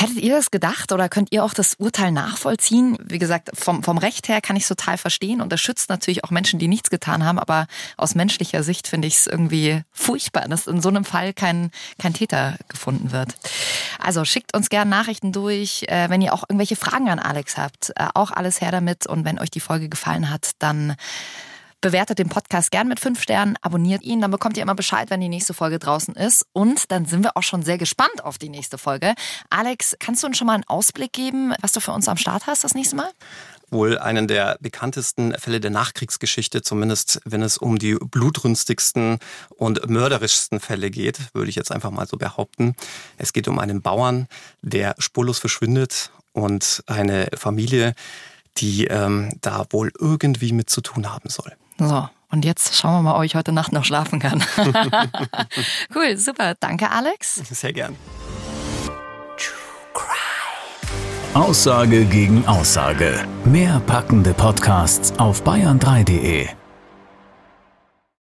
Hättet 0.00 0.18
ihr 0.18 0.36
das 0.36 0.52
gedacht 0.52 0.92
oder 0.92 1.08
könnt 1.08 1.32
ihr 1.32 1.42
auch 1.42 1.52
das 1.52 1.74
Urteil 1.74 2.12
nachvollziehen? 2.12 2.96
Wie 3.02 3.18
gesagt, 3.18 3.50
vom, 3.54 3.82
vom 3.82 3.98
Recht 3.98 4.28
her 4.28 4.40
kann 4.40 4.54
ich 4.54 4.62
es 4.62 4.68
total 4.68 4.96
verstehen 4.96 5.40
und 5.40 5.52
das 5.52 5.60
schützt 5.60 5.90
natürlich 5.90 6.22
auch 6.22 6.30
Menschen, 6.30 6.60
die 6.60 6.68
nichts 6.68 6.88
getan 6.88 7.24
haben, 7.24 7.40
aber 7.40 7.66
aus 7.96 8.14
menschlicher 8.14 8.62
Sicht 8.62 8.86
finde 8.86 9.08
ich 9.08 9.16
es 9.16 9.26
irgendwie 9.26 9.82
furchtbar, 9.90 10.46
dass 10.46 10.68
in 10.68 10.80
so 10.80 10.88
einem 10.88 11.04
Fall 11.04 11.34
kein, 11.34 11.72
kein 12.00 12.14
Täter 12.14 12.58
gefunden 12.68 13.10
wird. 13.10 13.34
Also 13.98 14.24
schickt 14.24 14.54
uns 14.54 14.68
gerne 14.68 14.88
Nachrichten 14.88 15.32
durch, 15.32 15.82
äh, 15.88 16.08
wenn 16.08 16.22
ihr 16.22 16.32
auch 16.32 16.44
irgendwelche 16.44 16.76
Fragen 16.76 17.08
an 17.08 17.18
Alex 17.18 17.56
habt. 17.56 17.90
Äh, 17.96 18.06
auch 18.14 18.30
alles 18.30 18.60
her 18.60 18.70
damit 18.70 19.08
und 19.08 19.24
wenn 19.24 19.40
euch 19.40 19.50
die 19.50 19.58
Folge 19.58 19.88
gefallen 19.88 20.30
hat, 20.30 20.52
dann 20.60 20.94
Bewertet 21.80 22.18
den 22.18 22.28
Podcast 22.28 22.72
gern 22.72 22.88
mit 22.88 22.98
fünf 22.98 23.22
Sternen, 23.22 23.56
abonniert 23.62 24.02
ihn, 24.02 24.20
dann 24.20 24.32
bekommt 24.32 24.56
ihr 24.56 24.64
immer 24.64 24.74
Bescheid, 24.74 25.10
wenn 25.10 25.20
die 25.20 25.28
nächste 25.28 25.54
Folge 25.54 25.78
draußen 25.78 26.16
ist. 26.16 26.44
Und 26.52 26.90
dann 26.90 27.06
sind 27.06 27.22
wir 27.22 27.36
auch 27.36 27.44
schon 27.44 27.62
sehr 27.62 27.78
gespannt 27.78 28.24
auf 28.24 28.36
die 28.36 28.48
nächste 28.48 28.78
Folge. 28.78 29.14
Alex, 29.48 29.94
kannst 30.00 30.24
du 30.24 30.26
uns 30.26 30.36
schon 30.36 30.48
mal 30.48 30.54
einen 30.54 30.64
Ausblick 30.66 31.12
geben, 31.12 31.54
was 31.60 31.70
du 31.70 31.78
für 31.78 31.92
uns 31.92 32.08
am 32.08 32.16
Start 32.16 32.48
hast 32.48 32.64
das 32.64 32.74
nächste 32.74 32.96
Mal? 32.96 33.10
wohl 33.70 33.98
einen 33.98 34.26
der 34.28 34.56
bekanntesten 34.62 35.34
Fälle 35.34 35.60
der 35.60 35.70
Nachkriegsgeschichte, 35.70 36.62
zumindest 36.62 37.20
wenn 37.26 37.42
es 37.42 37.58
um 37.58 37.78
die 37.78 37.96
blutrünstigsten 37.96 39.18
und 39.50 39.88
mörderischsten 39.90 40.58
Fälle 40.58 40.90
geht, 40.90 41.18
würde 41.34 41.50
ich 41.50 41.56
jetzt 41.56 41.70
einfach 41.70 41.90
mal 41.90 42.08
so 42.08 42.16
behaupten. 42.16 42.74
Es 43.18 43.34
geht 43.34 43.46
um 43.46 43.58
einen 43.58 43.82
Bauern, 43.82 44.26
der 44.62 44.94
spurlos 44.98 45.38
verschwindet 45.38 46.10
und 46.32 46.82
eine 46.86 47.28
Familie, 47.36 47.94
die 48.56 48.86
ähm, 48.86 49.36
da 49.42 49.66
wohl 49.70 49.92
irgendwie 49.98 50.52
mit 50.52 50.70
zu 50.70 50.80
tun 50.80 51.12
haben 51.12 51.28
soll. 51.28 51.52
So, 51.78 52.08
und 52.30 52.44
jetzt 52.44 52.76
schauen 52.76 52.92
wir 52.98 53.02
mal, 53.02 53.16
ob 53.16 53.24
ich 53.24 53.34
heute 53.34 53.52
Nacht 53.52 53.72
noch 53.72 53.84
schlafen 53.84 54.18
kann. 54.18 54.42
cool, 55.94 56.16
super. 56.16 56.54
Danke, 56.58 56.90
Alex. 56.90 57.36
Sehr 57.36 57.72
gern. 57.72 57.96
Aussage 61.34 62.04
gegen 62.06 62.44
Aussage. 62.46 63.24
Mehr 63.44 63.80
packende 63.86 64.34
Podcasts 64.34 65.16
auf 65.18 65.42
bayern3.de. 65.44 66.57